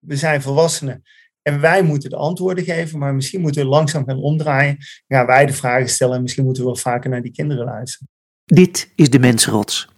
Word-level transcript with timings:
We 0.00 0.16
zijn 0.16 0.42
volwassenen 0.42 1.02
en 1.42 1.60
wij 1.60 1.82
moeten 1.82 2.10
de 2.10 2.16
antwoorden 2.16 2.64
geven, 2.64 2.98
maar 2.98 3.14
misschien 3.14 3.40
moeten 3.40 3.62
we 3.62 3.68
langzaam 3.68 4.04
gaan 4.04 4.18
omdraaien. 4.18 4.76
Gaan 5.08 5.26
wij 5.26 5.46
de 5.46 5.52
vragen 5.52 5.88
stellen 5.88 6.16
en 6.16 6.22
misschien 6.22 6.44
moeten 6.44 6.62
we 6.62 6.68
wel 6.68 6.78
vaker 6.78 7.10
naar 7.10 7.22
die 7.22 7.32
kinderen 7.32 7.64
luisteren. 7.64 8.08
Dit 8.44 8.92
is 8.94 9.10
de 9.10 9.18
Mensrots. 9.18 9.88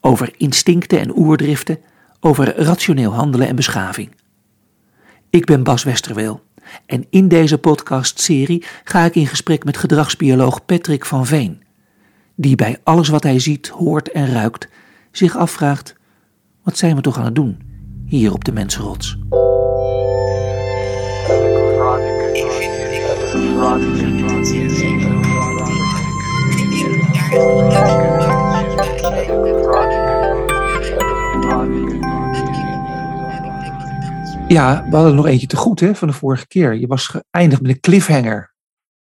Over 0.00 0.34
instincten 0.36 1.00
en 1.00 1.18
oerdriften, 1.18 1.78
over 2.20 2.56
rationeel 2.56 3.12
handelen 3.12 3.48
en 3.48 3.56
beschaving. 3.56 4.10
Ik 5.30 5.44
ben 5.44 5.62
Bas 5.62 5.84
Westerweel 5.84 6.42
en 6.86 7.06
in 7.10 7.28
deze 7.28 7.58
podcastserie 7.58 8.64
ga 8.84 9.04
ik 9.04 9.14
in 9.14 9.26
gesprek 9.26 9.64
met 9.64 9.76
gedragsbioloog 9.76 10.64
Patrick 10.64 11.04
van 11.04 11.26
Veen, 11.26 11.62
die 12.34 12.56
bij 12.56 12.80
alles 12.82 13.08
wat 13.08 13.22
hij 13.22 13.38
ziet, 13.38 13.68
hoort 13.68 14.10
en 14.10 14.32
ruikt 14.32 14.68
zich 15.10 15.36
afvraagt: 15.36 15.94
wat 16.62 16.78
zijn 16.78 16.96
we 16.96 17.00
toch 17.00 17.18
aan 17.18 17.24
het 17.24 17.34
doen 17.34 17.67
hier 18.08 18.32
op 18.32 18.44
de 18.44 18.52
Mensenrots? 18.52 19.16
Ja, 34.48 34.86
we 34.90 34.96
hadden 34.96 35.14
nog 35.14 35.26
eentje 35.26 35.46
te 35.46 35.56
goed 35.56 35.80
hè, 35.80 35.94
van 35.94 36.08
de 36.08 36.14
vorige 36.14 36.46
keer. 36.46 36.74
Je 36.74 36.86
was 36.86 37.06
geëindigd 37.06 37.62
met 37.62 37.70
een 37.70 37.80
cliffhanger. 37.80 38.54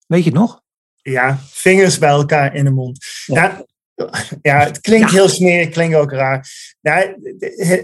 Weet 0.08 0.24
je 0.24 0.30
het 0.30 0.40
nog? 0.40 0.62
Ja, 1.02 1.38
vingers 1.52 1.98
bij 1.98 2.10
elkaar 2.10 2.56
in 2.56 2.64
de 2.64 2.72
mond. 2.72 3.06
Ja, 3.26 3.44
ja 3.44 3.66
het 4.42 4.82
klinkt 4.82 5.12
heel 5.12 5.30
smerig, 5.30 5.70
klinkt 5.70 5.96
ook 5.96 6.12
raar. 6.12 6.48
Nou, 6.82 7.16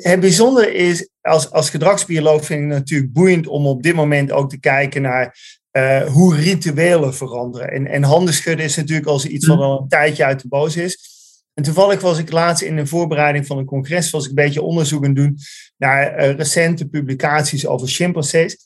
het, 0.01 0.19
bijzondere 0.19 0.73
is, 0.73 1.09
als, 1.21 1.51
als 1.51 1.69
gedragsbioloog 1.69 2.45
vind 2.45 2.63
ik 2.63 2.69
het 2.69 2.77
natuurlijk 2.77 3.13
boeiend 3.13 3.47
om 3.47 3.67
op 3.67 3.83
dit 3.83 3.95
moment 3.95 4.31
ook 4.31 4.49
te 4.49 4.59
kijken 4.59 5.01
naar 5.01 5.35
uh, 5.71 6.03
hoe 6.03 6.35
rituelen 6.35 7.15
veranderen. 7.15 7.69
En, 7.69 7.87
en 7.87 8.03
handen 8.03 8.33
schudden 8.33 8.65
is 8.65 8.75
natuurlijk 8.75 9.07
als 9.07 9.25
iets 9.25 9.47
wat 9.47 9.59
al 9.59 9.81
een 9.81 9.87
tijdje 9.87 10.25
uit 10.25 10.41
de 10.41 10.47
boos 10.47 10.75
is. 10.77 11.09
En 11.53 11.63
toevallig 11.63 12.01
was 12.01 12.17
ik 12.17 12.31
laatst 12.31 12.63
in 12.63 12.75
de 12.75 12.85
voorbereiding 12.85 13.45
van 13.45 13.57
een 13.57 13.65
congres, 13.65 14.09
was 14.09 14.23
ik 14.23 14.29
een 14.29 14.35
beetje 14.35 14.61
onderzoek 14.61 15.05
aan 15.05 15.13
doen 15.13 15.37
naar 15.77 16.19
uh, 16.19 16.35
recente 16.35 16.87
publicaties 16.87 17.67
over 17.67 17.87
chimpansees. 17.87 18.57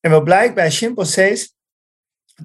En 0.00 0.10
wat 0.10 0.24
blijkt 0.24 0.54
bij 0.54 0.70
chimpansees, 0.70 1.54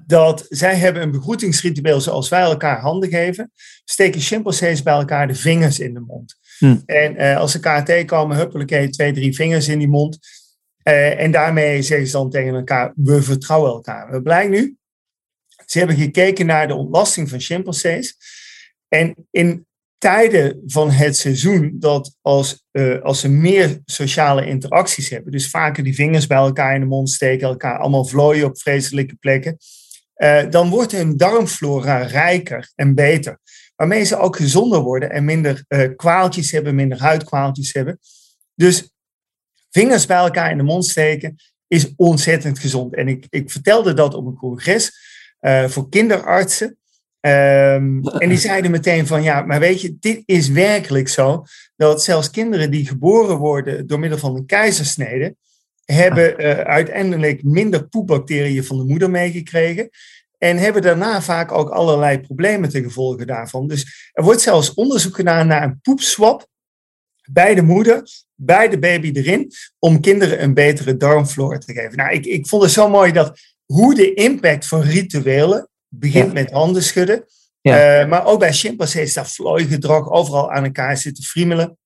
dat 0.06 0.46
zij 0.48 0.76
hebben 0.76 1.02
een 1.02 1.10
begroetingsritueel 1.10 2.00
zoals 2.00 2.28
wij 2.28 2.40
elkaar 2.40 2.80
handen 2.80 3.08
geven, 3.08 3.52
steken 3.84 4.20
chimpansees 4.20 4.82
bij 4.82 4.94
elkaar 4.94 5.26
de 5.26 5.34
vingers 5.34 5.78
in 5.78 5.94
de 5.94 6.00
mond. 6.00 6.34
Hm. 6.58 6.76
En 6.86 7.14
uh, 7.14 7.36
als 7.36 7.50
ze 7.50 7.56
elkaar 7.56 7.84
tegenkomen, 7.84 8.36
huppelijke 8.36 8.88
twee, 8.90 9.12
drie 9.12 9.34
vingers 9.34 9.68
in 9.68 9.78
die 9.78 9.88
mond. 9.88 10.18
Uh, 10.88 11.20
en 11.20 11.30
daarmee 11.30 11.82
zeggen 11.82 12.06
ze 12.06 12.12
dan 12.12 12.30
tegen 12.30 12.54
elkaar, 12.54 12.92
we 12.96 13.22
vertrouwen 13.22 13.70
elkaar. 13.70 14.10
Wat 14.10 14.22
blijkt 14.22 14.50
nu? 14.50 14.76
Ze 15.66 15.78
hebben 15.78 15.96
gekeken 15.96 16.46
naar 16.46 16.68
de 16.68 16.74
ontlasting 16.74 17.28
van 17.28 17.40
chimpansees. 17.40 18.16
En 18.88 19.14
in 19.30 19.66
tijden 19.98 20.62
van 20.66 20.90
het 20.90 21.16
seizoen 21.16 21.76
dat 21.78 22.16
als, 22.20 22.64
uh, 22.72 23.02
als 23.02 23.20
ze 23.20 23.28
meer 23.28 23.80
sociale 23.84 24.46
interacties 24.46 25.08
hebben, 25.08 25.32
dus 25.32 25.50
vaker 25.50 25.84
die 25.84 25.94
vingers 25.94 26.26
bij 26.26 26.36
elkaar 26.36 26.74
in 26.74 26.80
de 26.80 26.86
mond 26.86 27.10
steken, 27.10 27.48
elkaar 27.48 27.78
allemaal 27.78 28.04
vlooien 28.04 28.46
op 28.46 28.60
vreselijke 28.60 29.14
plekken, 29.14 29.56
uh, 30.16 30.50
dan 30.50 30.70
wordt 30.70 30.92
hun 30.92 31.16
darmflora 31.16 31.98
rijker 31.98 32.72
en 32.74 32.94
beter. 32.94 33.38
Waarmee 33.76 34.04
ze 34.04 34.16
ook 34.16 34.36
gezonder 34.36 34.80
worden 34.80 35.10
en 35.10 35.24
minder 35.24 35.64
uh, 35.68 35.88
kwaaltjes 35.96 36.50
hebben, 36.50 36.74
minder 36.74 37.00
huidkwaaltjes 37.00 37.72
hebben. 37.72 37.98
Dus 38.54 38.90
vingers 39.70 40.06
bij 40.06 40.16
elkaar 40.16 40.50
in 40.50 40.56
de 40.56 40.62
mond 40.62 40.86
steken 40.86 41.36
is 41.66 41.92
ontzettend 41.96 42.58
gezond. 42.58 42.94
En 42.94 43.08
ik, 43.08 43.26
ik 43.30 43.50
vertelde 43.50 43.94
dat 43.94 44.14
op 44.14 44.26
een 44.26 44.36
congres 44.36 44.92
voor 45.66 45.88
kinderartsen. 45.88 46.78
Um, 47.20 48.08
en 48.08 48.28
die 48.28 48.38
zeiden 48.38 48.70
meteen 48.70 49.06
van 49.06 49.22
ja, 49.22 49.42
maar 49.42 49.60
weet 49.60 49.80
je, 49.80 49.96
dit 50.00 50.22
is 50.24 50.48
werkelijk 50.48 51.08
zo. 51.08 51.44
Dat 51.76 52.02
zelfs 52.02 52.30
kinderen 52.30 52.70
die 52.70 52.86
geboren 52.86 53.36
worden 53.36 53.86
door 53.86 53.98
middel 53.98 54.18
van 54.18 54.36
een 54.36 54.46
keizersnede, 54.46 55.36
hebben 55.84 56.40
uh, 56.40 56.50
uiteindelijk 56.58 57.42
minder 57.42 57.88
poepbacteriën 57.88 58.64
van 58.64 58.76
de 58.76 58.84
moeder 58.84 59.10
meegekregen. 59.10 59.90
En 60.38 60.56
hebben 60.56 60.82
daarna 60.82 61.22
vaak 61.22 61.52
ook 61.52 61.70
allerlei 61.70 62.20
problemen 62.20 62.68
ten 62.68 62.82
gevolge 62.82 63.26
daarvan. 63.26 63.68
Dus 63.68 64.10
er 64.12 64.24
wordt 64.24 64.40
zelfs 64.40 64.74
onderzoek 64.74 65.14
gedaan 65.14 65.46
naar 65.46 65.62
een 65.62 65.80
poepswap 65.80 66.46
bij 67.30 67.54
de 67.54 67.62
moeder, 67.62 68.08
bij 68.34 68.68
de 68.68 68.78
baby 68.78 69.10
erin, 69.12 69.52
om 69.78 70.00
kinderen 70.00 70.42
een 70.42 70.54
betere 70.54 70.96
darmflora 70.96 71.58
te 71.58 71.72
geven. 71.72 71.96
Nou, 71.96 72.12
ik, 72.12 72.26
ik 72.26 72.46
vond 72.46 72.62
het 72.62 72.72
zo 72.72 72.88
mooi 72.88 73.12
dat 73.12 73.38
hoe 73.64 73.94
de 73.94 74.14
impact 74.14 74.66
van 74.66 74.80
rituelen 74.80 75.68
begint 75.88 76.32
met 76.32 76.50
handen 76.50 76.82
schudden. 76.82 77.24
Ja. 77.60 78.02
Uh, 78.02 78.08
maar 78.08 78.26
ook 78.26 78.38
bij 78.38 78.52
chimpansees, 78.52 79.14
daar 79.14 79.28
vlooigedrag, 79.28 80.10
overal 80.10 80.52
aan 80.52 80.64
elkaar 80.64 80.96
zitten 80.96 81.24
friemelen. 81.24 81.78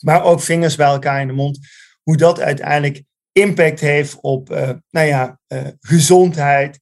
Maar 0.00 0.24
ook 0.24 0.40
vingers 0.40 0.76
bij 0.76 0.86
elkaar 0.86 1.20
in 1.20 1.26
de 1.26 1.32
mond. 1.32 1.58
Hoe 2.02 2.16
dat 2.16 2.40
uiteindelijk 2.40 3.02
impact 3.36 3.80
heeft 3.80 4.18
op 4.20 4.50
uh, 4.50 4.70
nou 4.90 5.06
ja, 5.06 5.38
uh, 5.48 5.60
gezondheid, 5.80 6.78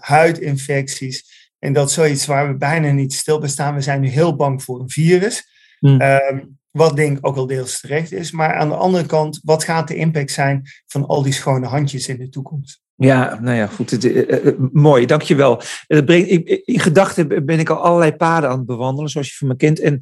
huidinfecties. 0.00 1.24
En 1.58 1.72
dat 1.72 1.88
is 1.88 1.94
zoiets 1.94 2.26
waar 2.26 2.48
we 2.48 2.56
bijna 2.56 2.90
niet 2.90 3.12
stil 3.12 3.38
bij 3.38 3.48
staan. 3.48 3.74
We 3.74 3.80
zijn 3.80 4.00
nu 4.00 4.08
heel 4.08 4.36
bang 4.36 4.62
voor 4.62 4.80
een 4.80 4.90
virus. 4.90 5.54
Hmm. 5.78 6.56
wat 6.70 6.96
denk 6.96 7.18
ik 7.18 7.26
ook 7.26 7.34
wel 7.34 7.46
deels 7.46 7.80
terecht 7.80 8.12
is. 8.12 8.30
Maar 8.30 8.54
aan 8.54 8.68
de 8.68 8.74
andere 8.74 9.06
kant, 9.06 9.40
wat 9.42 9.64
gaat 9.64 9.88
de 9.88 9.94
impact 9.94 10.30
zijn 10.30 10.62
van 10.86 11.06
al 11.06 11.22
die 11.22 11.32
schone 11.32 11.66
handjes 11.66 12.08
in 12.08 12.18
de 12.18 12.28
toekomst? 12.28 12.80
Ja, 12.96 13.38
nou 13.40 13.56
ja, 13.56 13.66
goed. 13.66 13.90
Het, 13.90 14.04
uh, 14.04 14.44
uh, 14.44 14.52
mooi, 14.72 15.06
dankjewel. 15.06 15.60
Uh, 15.88 16.04
brengt, 16.04 16.28
in 16.64 16.80
gedachten 16.80 17.44
ben 17.46 17.58
ik 17.58 17.70
al 17.70 17.76
allerlei 17.76 18.12
paden 18.12 18.50
aan 18.50 18.56
het 18.56 18.66
bewandelen, 18.66 19.10
zoals 19.10 19.28
je 19.28 19.36
van 19.36 19.48
me 19.48 19.56
kent. 19.56 19.80
En 19.80 20.00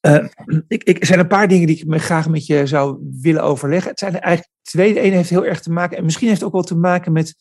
ik, 0.68 0.84
ik, 0.84 1.00
er 1.00 1.06
zijn 1.06 1.18
een 1.18 1.26
paar 1.26 1.48
dingen 1.48 1.66
die 1.66 1.76
ik 1.76 1.86
me 1.86 1.98
graag 1.98 2.28
met 2.28 2.46
je 2.46 2.66
zou 2.66 2.98
willen 3.20 3.42
overleggen. 3.42 3.90
Het 3.90 3.98
zijn 3.98 4.14
er 4.14 4.20
eigenlijk 4.20 4.55
twee. 4.66 4.94
De 4.94 5.00
ene 5.00 5.16
heeft 5.16 5.30
heel 5.30 5.46
erg 5.46 5.60
te 5.60 5.72
maken, 5.72 5.96
en 5.96 6.04
misschien 6.04 6.28
heeft 6.28 6.40
het 6.40 6.48
ook 6.48 6.54
wel 6.54 6.64
te 6.64 6.76
maken 6.76 7.12
met 7.12 7.34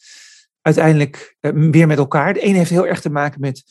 uiteindelijk 0.62 1.38
weer 1.72 1.88
met 1.88 1.97
elkaar. 1.97 2.34
De 2.34 2.40
ene 2.40 2.58
heeft 2.58 2.69
heel 2.69 2.88
erg 2.88 3.02
te 3.02 3.09
maken 3.09 3.41
met 3.41 3.63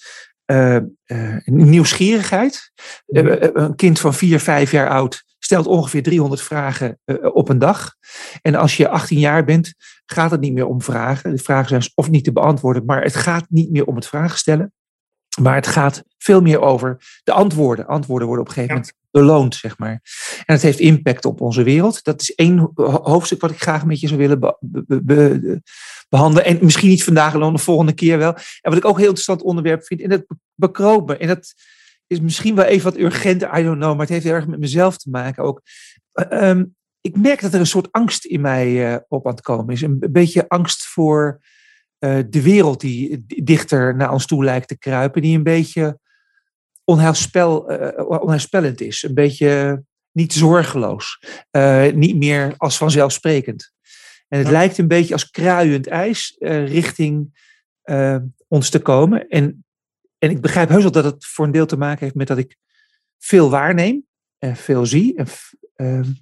nieuwsgierigheid. 1.44 2.72
een 3.06 3.74
kind 3.74 4.00
van 4.00 4.14
vier, 4.14 4.40
vijf 4.40 4.70
jaar 4.70 4.88
oud 4.88 5.24
stelt 5.38 5.66
ongeveer 5.66 6.02
300 6.02 6.42
vragen 6.42 6.98
op 7.22 7.48
een 7.48 7.58
dag. 7.58 7.94
En 8.42 8.54
als 8.54 8.76
je 8.76 8.88
18 8.88 9.18
jaar 9.18 9.44
bent, 9.44 9.74
gaat 10.06 10.30
het 10.30 10.40
niet 10.40 10.52
meer 10.52 10.66
om 10.66 10.82
vragen. 10.82 11.30
De 11.30 11.42
vragen 11.42 11.68
zijn 11.68 11.82
of 11.94 12.10
niet 12.10 12.24
te 12.24 12.32
beantwoorden, 12.32 12.84
maar 12.84 13.02
het 13.02 13.16
gaat 13.16 13.46
niet 13.48 13.70
meer 13.70 13.84
om 13.84 13.94
het 13.94 14.06
vragen 14.06 14.38
stellen. 14.38 14.72
Maar 15.40 15.54
het 15.54 15.66
gaat 15.66 16.04
veel 16.18 16.40
meer 16.40 16.60
over 16.60 16.96
de 17.24 17.32
antwoorden. 17.32 17.86
Antwoorden 17.86 18.26
worden 18.26 18.44
op 18.44 18.50
een 18.50 18.56
gegeven 18.56 18.76
moment 18.76 18.94
beloond, 19.10 19.54
zeg 19.54 19.78
maar. 19.78 20.02
En 20.44 20.54
het 20.54 20.62
heeft 20.62 20.78
impact 20.78 21.24
op 21.24 21.40
onze 21.40 21.62
wereld. 21.62 22.04
Dat 22.04 22.20
is 22.20 22.34
één 22.34 22.70
hoofdstuk 23.02 23.40
wat 23.40 23.50
ik 23.50 23.62
graag 23.62 23.84
met 23.84 24.00
je 24.00 24.08
zou 24.08 24.20
willen 24.20 24.56
behandelen. 26.08 26.44
En 26.44 26.58
misschien 26.60 26.88
niet 26.88 27.04
vandaag, 27.04 27.32
dan 27.32 27.52
de 27.52 27.58
volgende 27.58 27.92
keer 27.92 28.18
wel. 28.18 28.34
En 28.34 28.70
wat 28.70 28.76
ik 28.76 28.84
ook 28.84 28.92
een 28.92 28.98
heel 28.98 29.06
interessant 29.06 29.42
onderwerp 29.42 29.84
vind, 29.84 30.00
en 30.00 30.08
dat 30.08 30.24
bekropen. 30.54 31.20
En 31.20 31.28
dat 31.28 31.54
is 32.06 32.20
misschien 32.20 32.54
wel 32.54 32.64
even 32.64 32.90
wat 32.90 33.00
urgenter, 33.00 33.58
I 33.58 33.62
don't 33.62 33.78
know, 33.78 33.90
maar 33.90 34.00
het 34.00 34.08
heeft 34.08 34.24
heel 34.24 34.34
erg 34.34 34.46
met 34.46 34.58
mezelf 34.58 34.96
te 34.96 35.10
maken 35.10 35.44
ook. 35.44 35.62
Um, 36.30 36.74
ik 37.00 37.16
merk 37.16 37.40
dat 37.40 37.54
er 37.54 37.60
een 37.60 37.66
soort 37.66 37.92
angst 37.92 38.24
in 38.24 38.40
mij 38.40 38.92
uh, 38.92 38.96
op 39.08 39.26
aan 39.26 39.32
het 39.32 39.42
komen 39.42 39.74
is. 39.74 39.82
Een 39.82 39.98
beetje 40.10 40.48
angst 40.48 40.86
voor 40.86 41.40
de 42.28 42.42
wereld 42.42 42.80
die 42.80 43.24
dichter 43.26 43.96
naar 43.96 44.12
ons 44.12 44.26
toe 44.26 44.44
lijkt 44.44 44.68
te 44.68 44.78
kruipen. 44.78 45.22
Die 45.22 45.36
een 45.36 45.42
beetje 45.42 45.98
onheilspel, 46.84 47.72
uh, 47.72 48.20
onheilspellend 48.20 48.80
is. 48.80 49.02
Een 49.02 49.14
beetje 49.14 49.82
niet 50.12 50.32
zorgeloos. 50.32 51.22
niet 51.94 52.16
meer 52.16 52.54
als 52.56 52.76
vanzelfsprekend. 52.76 53.72
En 54.28 54.38
het 54.38 54.46
ja. 54.46 54.52
lijkt 54.52 54.78
een 54.78 54.88
beetje 54.88 55.12
als 55.12 55.30
kruiend 55.30 55.86
ijs 55.86 56.36
richting 56.64 57.42
ons 58.48 58.70
te 58.70 58.78
komen. 58.78 59.28
En, 59.28 59.64
en 60.18 60.30
ik 60.30 60.40
begrijp 60.40 60.68
heus 60.68 60.82
wel 60.82 60.90
dat 60.90 61.04
het 61.04 61.26
voor 61.26 61.44
een 61.44 61.52
deel 61.52 61.66
te 61.66 61.76
maken 61.76 62.04
heeft 62.04 62.14
met 62.14 62.26
dat 62.26 62.38
ik 62.38 62.56
veel 63.18 63.50
waarneem. 63.50 64.06
En 64.38 64.56
veel 64.56 64.86
zie. 64.86 65.16
En, 65.16 65.26
ehm, 65.74 66.12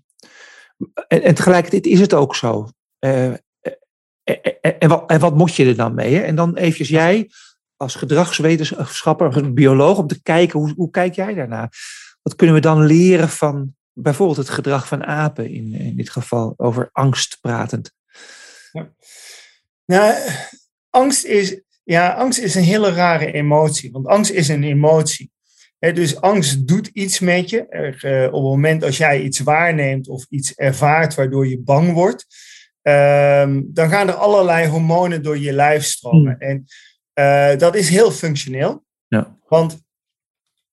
en, 1.08 1.23
en 1.23 1.35
tegelijkertijd 1.35 1.87
is 1.87 2.00
het 2.00 2.14
ook 2.14 2.37
zo. 2.37 2.69
Uh, 3.00 3.35
en, 4.24 4.88
wat, 4.88 5.10
en, 5.10 5.20
wat, 5.20 5.36
moet 5.36 5.54
je 5.54 5.66
er 5.66 5.76
dan 5.76 5.94
mee? 5.94 6.14
Hè? 6.14 6.20
En 6.20 6.34
dan 6.34 6.56
eventjes 6.56 6.88
jij 6.88 7.30
als 7.76 7.94
gedragswetenschapper, 7.94 9.36
een 9.36 9.54
bioloog, 9.54 9.98
om 9.98 10.06
te 10.06 10.22
kijken, 10.22 10.58
hoe, 10.58 10.72
hoe 10.76 10.90
kijk 10.90 11.14
jij 11.14 11.34
daarna? 11.34 11.70
Wat 12.22 12.36
kunnen 12.36 12.56
we 12.56 12.62
dan 12.62 12.86
leren 12.86 13.28
van 13.28 13.74
bijvoorbeeld 13.92 14.38
het 14.38 14.48
gedrag 14.48 14.88
van 14.88 15.04
apen, 15.04 15.50
in, 15.50 15.74
in 15.74 15.96
dit 15.96 16.10
geval 16.10 16.54
over 16.56 16.88
angst 16.92 17.38
pratend? 17.40 17.92
Ja. 18.72 18.92
Nou, 19.84 20.14
angst 20.90 21.25
is, 21.25 21.60
ja, 21.84 22.12
angst 22.12 22.38
is 22.38 22.54
een 22.54 22.62
hele 22.62 22.90
rare 22.92 23.32
emotie, 23.32 23.90
want 23.90 24.06
angst 24.06 24.30
is 24.30 24.48
een 24.48 24.64
emotie. 24.64 25.30
dus 25.78 26.20
angst 26.20 26.66
doet 26.66 26.86
iets 26.86 27.20
met 27.20 27.50
je. 27.50 27.68
Er, 27.68 28.26
op 28.26 28.32
het 28.32 28.42
moment 28.42 28.84
als 28.84 28.96
jij 28.96 29.22
iets 29.22 29.40
waarneemt 29.40 30.08
of 30.08 30.26
iets 30.28 30.54
ervaart 30.54 31.14
waardoor 31.14 31.48
je 31.48 31.58
bang 31.58 31.92
wordt, 31.92 32.26
ehm, 32.82 33.62
dan 33.64 33.88
gaan 33.88 34.08
er 34.08 34.14
allerlei 34.14 34.69
hormonen 34.69 35.23
door 35.23 35.38
je 35.38 35.52
lijf 35.52 35.84
stromen. 35.84 36.37
Hmm. 36.38 36.49
En 36.49 37.58
dat 37.58 37.75
is 37.75 37.88
heel 37.88 38.11
functioneel. 38.11 38.84
Ja. 39.08 39.37
Want 39.49 39.82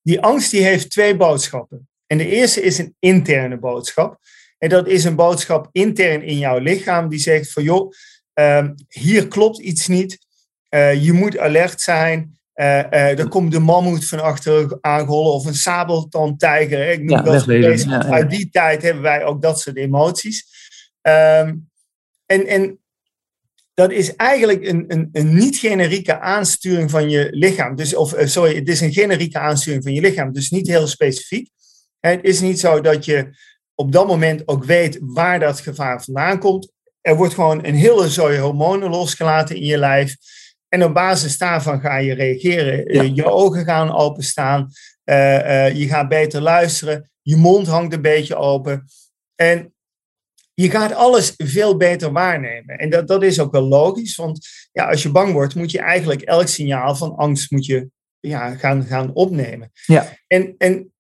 die 0.01 0.21
angst 0.21 0.51
die 0.51 0.63
heeft 0.63 0.89
twee 0.89 1.15
boodschappen. 1.15 1.89
En 2.07 2.17
de 2.17 2.27
eerste 2.27 2.61
is 2.61 2.77
een 2.77 2.95
interne 2.99 3.57
boodschap. 3.57 4.19
En 4.57 4.69
dat 4.69 4.87
is 4.87 5.03
een 5.03 5.15
boodschap 5.15 5.69
intern 5.71 6.23
in 6.23 6.37
jouw 6.37 6.57
lichaam 6.57 7.09
die 7.09 7.19
zegt 7.19 7.51
van 7.51 7.63
joh, 7.63 7.91
ehm, 8.33 8.73
hier 8.87 9.27
klopt 9.27 9.59
iets 9.59 9.87
niet. 9.87 10.27
Uh, 10.69 11.03
je 11.03 11.13
moet 11.13 11.37
alert 11.37 11.81
zijn. 11.81 12.37
Uh, 12.55 13.19
er 13.19 13.27
komt 13.27 13.51
de 13.51 13.59
mammoet 13.59 14.07
van 14.07 14.19
achter 14.19 14.77
aangehollen 14.81 15.33
of 15.33 15.45
een 15.45 15.55
sabeltandtijger. 15.55 16.89
Ik 16.89 16.99
noem 16.99 17.17
ja, 17.17 17.21
dat 17.21 17.45
ja, 17.45 18.03
Uit 18.03 18.29
die 18.29 18.49
tijd 18.49 18.81
hebben 18.81 19.03
wij 19.03 19.25
ook 19.25 19.41
dat 19.41 19.59
soort 19.59 19.77
emoties. 19.77 20.45
Um, 21.01 21.68
en, 22.31 22.47
en 22.47 22.79
dat 23.73 23.91
is 23.91 24.15
eigenlijk 24.15 24.67
een, 24.67 24.85
een, 24.87 25.09
een 25.11 25.35
niet-generieke 25.35 26.19
aansturing 26.19 26.91
van 26.91 27.09
je 27.09 27.27
lichaam. 27.31 27.75
Dus, 27.75 27.95
of 27.95 28.13
sorry, 28.17 28.55
het 28.55 28.67
is 28.67 28.81
een 28.81 28.93
generieke 28.93 29.39
aansturing 29.39 29.83
van 29.83 29.93
je 29.93 30.01
lichaam, 30.01 30.33
dus 30.33 30.49
niet 30.49 30.67
heel 30.67 30.87
specifiek. 30.87 31.49
Het 31.99 32.19
is 32.23 32.39
niet 32.39 32.59
zo 32.59 32.81
dat 32.81 33.05
je 33.05 33.29
op 33.75 33.91
dat 33.91 34.07
moment 34.07 34.47
ook 34.47 34.63
weet 34.63 34.97
waar 35.01 35.39
dat 35.39 35.59
gevaar 35.59 36.03
vandaan 36.03 36.39
komt. 36.39 36.71
Er 37.01 37.15
wordt 37.15 37.33
gewoon 37.33 37.65
een 37.65 37.75
hele 37.75 38.09
zooi 38.09 38.39
hormonen 38.39 38.89
losgelaten 38.89 39.55
in 39.55 39.65
je 39.65 39.77
lijf. 39.77 40.15
En 40.67 40.83
op 40.83 40.93
basis 40.93 41.37
daarvan 41.37 41.81
ga 41.81 41.97
je 41.97 42.13
reageren. 42.13 42.85
Eh, 42.85 43.15
je 43.15 43.25
ogen 43.25 43.65
gaan 43.65 43.95
openstaan. 43.95 44.71
Uh, 45.05 45.15
uh, 45.15 45.75
je 45.75 45.87
gaat 45.87 46.09
beter 46.09 46.41
luisteren. 46.41 47.09
Je 47.21 47.35
mond 47.35 47.67
hangt 47.67 47.93
een 47.93 48.01
beetje 48.01 48.35
open. 48.35 48.85
En 49.35 49.73
je 50.61 50.69
gaat 50.69 50.93
alles 50.93 51.33
veel 51.37 51.77
beter 51.77 52.11
waarnemen. 52.11 52.77
En 52.77 52.89
dat, 52.89 53.07
dat 53.07 53.23
is 53.23 53.39
ook 53.39 53.51
wel 53.51 53.67
logisch. 53.67 54.15
Want 54.15 54.47
ja, 54.71 54.89
als 54.89 55.03
je 55.03 55.11
bang 55.11 55.33
wordt, 55.33 55.55
moet 55.55 55.71
je 55.71 55.79
eigenlijk 55.79 56.21
elk 56.21 56.47
signaal 56.47 56.95
van 56.95 57.15
angst 57.15 57.51
moet 57.51 57.65
je, 57.65 57.89
ja, 58.19 58.55
gaan, 58.55 58.83
gaan 58.83 59.13
opnemen. 59.13 59.71
Ja. 59.85 60.13
En, 60.27 60.55
en 60.57 60.93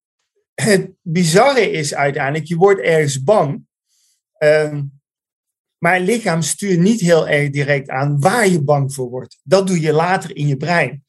het 0.53 0.91
bizarre 1.01 1.71
is 1.71 1.95
uiteindelijk, 1.95 2.47
je 2.47 2.55
wordt 2.55 2.81
ergens 2.81 3.23
bang. 3.23 3.65
Uh, 4.43 4.79
maar 5.77 5.93
het 5.93 6.05
lichaam 6.05 6.41
stuurt 6.41 6.79
niet 6.79 6.99
heel 6.99 7.27
erg 7.27 7.49
direct 7.49 7.89
aan 7.89 8.19
waar 8.19 8.47
je 8.47 8.63
bang 8.63 8.93
voor 8.93 9.09
wordt. 9.09 9.39
Dat 9.43 9.67
doe 9.67 9.79
je 9.79 9.93
later 9.93 10.35
in 10.35 10.47
je 10.47 10.57
brein. 10.57 11.03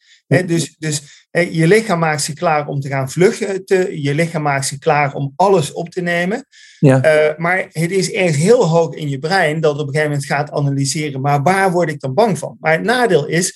Dus 0.46 0.76
dus 0.78 1.02
je 1.30 1.66
lichaam 1.66 1.98
maakt 1.98 2.22
zich 2.22 2.34
klaar 2.34 2.66
om 2.66 2.80
te 2.80 2.88
gaan 2.88 3.10
vluchten. 3.10 3.64
Te, 3.64 4.02
je 4.02 4.14
lichaam 4.14 4.42
maakt 4.42 4.66
zich 4.66 4.78
klaar 4.78 5.14
om 5.14 5.32
alles 5.36 5.72
op 5.72 5.90
te 5.90 6.00
nemen. 6.00 6.46
Ja. 6.78 7.28
Uh, 7.30 7.36
maar 7.36 7.58
het 7.72 7.90
is 7.90 8.12
ergens 8.12 8.36
heel 8.36 8.66
hoog 8.68 8.94
in 8.94 9.08
je 9.08 9.18
brein 9.18 9.60
dat 9.60 9.72
op 9.72 9.78
een 9.78 9.86
gegeven 9.86 10.08
moment 10.08 10.26
gaat 10.26 10.50
analyseren. 10.50 11.20
Maar 11.20 11.42
waar 11.42 11.70
word 11.70 11.88
ik 11.88 12.00
dan 12.00 12.14
bang 12.14 12.38
van? 12.38 12.56
Maar 12.60 12.72
het 12.72 12.82
nadeel 12.82 13.26
is, 13.26 13.54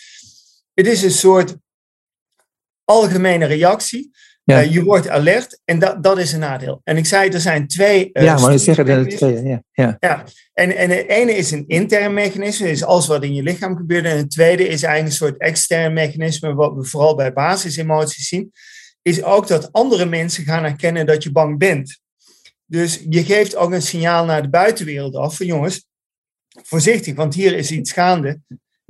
het 0.74 0.86
is 0.86 1.02
een 1.02 1.10
soort 1.10 1.56
algemene 2.84 3.44
reactie. 3.44 4.10
Ja. 4.44 4.62
Uh, 4.62 4.72
je 4.72 4.84
wordt 4.84 5.08
alert 5.08 5.60
en 5.64 5.78
dat, 5.78 6.02
dat 6.02 6.18
is 6.18 6.32
een 6.32 6.40
nadeel. 6.40 6.80
En 6.84 6.96
ik 6.96 7.06
zei, 7.06 7.30
er 7.30 7.40
zijn 7.40 7.66
twee. 7.66 8.10
Uh, 8.12 8.22
ja, 8.22 8.38
maar 8.38 8.52
je 8.52 8.58
zeggen 8.58 8.88
er 8.88 9.08
twee. 9.08 9.42
Ja, 9.42 9.62
ja. 9.72 9.96
ja. 10.00 10.24
En, 10.52 10.76
en 10.76 10.90
het 10.90 11.08
ene 11.08 11.32
is 11.32 11.50
een 11.50 11.64
intern 11.66 12.14
mechanisme, 12.14 12.70
is 12.70 12.84
alles 12.84 13.06
wat 13.06 13.22
in 13.22 13.34
je 13.34 13.42
lichaam 13.42 13.76
gebeurt. 13.76 14.04
En 14.04 14.16
het 14.16 14.30
tweede 14.30 14.68
is 14.68 14.82
eigenlijk 14.82 15.04
een 15.04 15.26
soort 15.26 15.40
extern 15.40 15.92
mechanisme, 15.92 16.54
wat 16.54 16.74
we 16.74 16.84
vooral 16.84 17.14
bij 17.14 17.32
basisemoties 17.32 18.28
zien. 18.28 18.52
Is 19.02 19.22
ook 19.22 19.46
dat 19.46 19.72
andere 19.72 20.04
mensen 20.04 20.44
gaan 20.44 20.62
herkennen 20.62 21.06
dat 21.06 21.22
je 21.22 21.32
bang 21.32 21.58
bent. 21.58 22.00
Dus 22.66 23.02
je 23.08 23.24
geeft 23.24 23.56
ook 23.56 23.72
een 23.72 23.82
signaal 23.82 24.24
naar 24.24 24.42
de 24.42 24.48
buitenwereld 24.48 25.14
af 25.16 25.36
van 25.36 25.46
jongens, 25.46 25.86
voorzichtig, 26.62 27.14
want 27.14 27.34
hier 27.34 27.54
is 27.54 27.70
iets 27.70 27.92
gaande. 27.92 28.40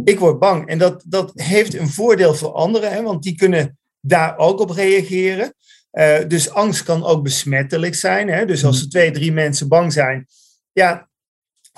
Ik 0.04 0.18
word 0.18 0.38
bang. 0.38 0.68
En 0.68 0.78
dat, 0.78 1.04
dat 1.06 1.32
heeft 1.34 1.74
een 1.74 1.88
voordeel 1.88 2.34
voor 2.34 2.52
anderen, 2.52 2.92
hè, 2.92 3.02
want 3.02 3.22
die 3.22 3.34
kunnen 3.34 3.78
daar 4.06 4.38
ook 4.38 4.60
op 4.60 4.70
reageren. 4.70 5.54
Uh, 5.92 6.18
dus 6.28 6.50
angst 6.50 6.82
kan 6.82 7.04
ook 7.04 7.22
besmettelijk 7.22 7.94
zijn. 7.94 8.28
Hè? 8.28 8.44
Dus 8.44 8.64
als 8.64 8.80
er 8.80 8.88
twee, 8.88 9.10
drie 9.10 9.32
mensen 9.32 9.68
bang 9.68 9.92
zijn, 9.92 10.26
ja, 10.72 11.08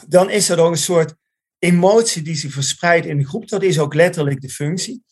dan 0.08 0.30
is 0.30 0.48
er 0.48 0.58
ook 0.58 0.70
een 0.70 0.76
soort 0.76 1.14
emotie 1.58 2.22
die 2.22 2.34
zich 2.34 2.52
verspreidt 2.52 3.06
in 3.06 3.18
de 3.18 3.26
groep. 3.26 3.48
Dat 3.48 3.62
is 3.62 3.78
ook 3.78 3.94
letterlijk 3.94 4.40
de 4.40 4.48
functie. 4.48 5.02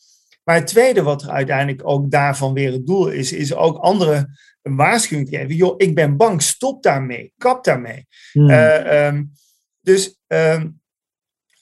Maar 0.43 0.55
het 0.55 0.67
tweede 0.67 1.01
wat 1.01 1.23
er 1.23 1.29
uiteindelijk 1.29 1.87
ook 1.87 2.11
daarvan 2.11 2.53
weer 2.53 2.71
het 2.71 2.85
doel 2.85 3.07
is, 3.07 3.31
is 3.31 3.53
ook 3.53 3.77
andere 3.77 4.27
een 4.61 4.75
waarschuwing 4.75 5.29
geven. 5.29 5.55
Joh, 5.55 5.73
ik 5.77 5.95
ben 5.95 6.17
bang, 6.17 6.41
stop 6.41 6.83
daarmee, 6.83 7.33
kap 7.37 7.63
daarmee. 7.63 8.07
Hmm. 8.31 8.49
Uh, 8.49 9.05
um, 9.05 9.31
dus 9.81 10.19
um, 10.27 10.81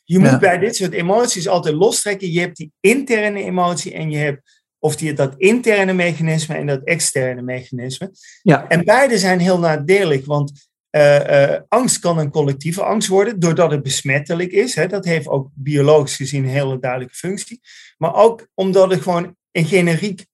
je 0.03 0.19
moet 0.19 0.39
bij 0.39 0.57
dit 0.57 0.75
soort 0.75 0.93
emoties 0.93 1.47
altijd 1.47 1.75
lostrekken. 1.75 2.31
Je 2.31 2.39
hebt 2.39 2.57
die 2.57 2.71
interne 2.79 3.43
emotie 3.43 3.93
en 3.93 4.11
je 4.11 4.17
hebt 4.17 4.62
of 4.83 4.95
die, 4.95 5.13
dat 5.13 5.33
interne 5.37 5.93
mechanisme 5.93 6.55
en 6.55 6.67
dat 6.67 6.83
externe 6.83 7.41
mechanisme. 7.41 8.11
Ja. 8.41 8.67
En 8.67 8.83
beide 8.83 9.17
zijn 9.17 9.39
heel 9.39 9.59
nadelig, 9.59 10.25
want 10.25 10.69
uh, 10.91 11.29
uh, 11.29 11.59
angst 11.67 11.99
kan 11.99 12.17
een 12.17 12.29
collectieve 12.29 12.83
angst 12.83 13.07
worden, 13.07 13.39
doordat 13.39 13.71
het 13.71 13.83
besmettelijk 13.83 14.51
is. 14.51 14.75
Hè, 14.75 14.87
dat 14.87 15.05
heeft 15.05 15.27
ook 15.27 15.49
biologisch 15.53 16.15
gezien 16.15 16.43
een 16.43 16.49
hele 16.49 16.79
duidelijke 16.79 17.15
functie. 17.15 17.61
Maar 17.97 18.15
ook 18.15 18.47
omdat 18.53 18.91
het 18.91 19.01
gewoon 19.01 19.35
een 19.51 19.65
generiek 19.65 20.25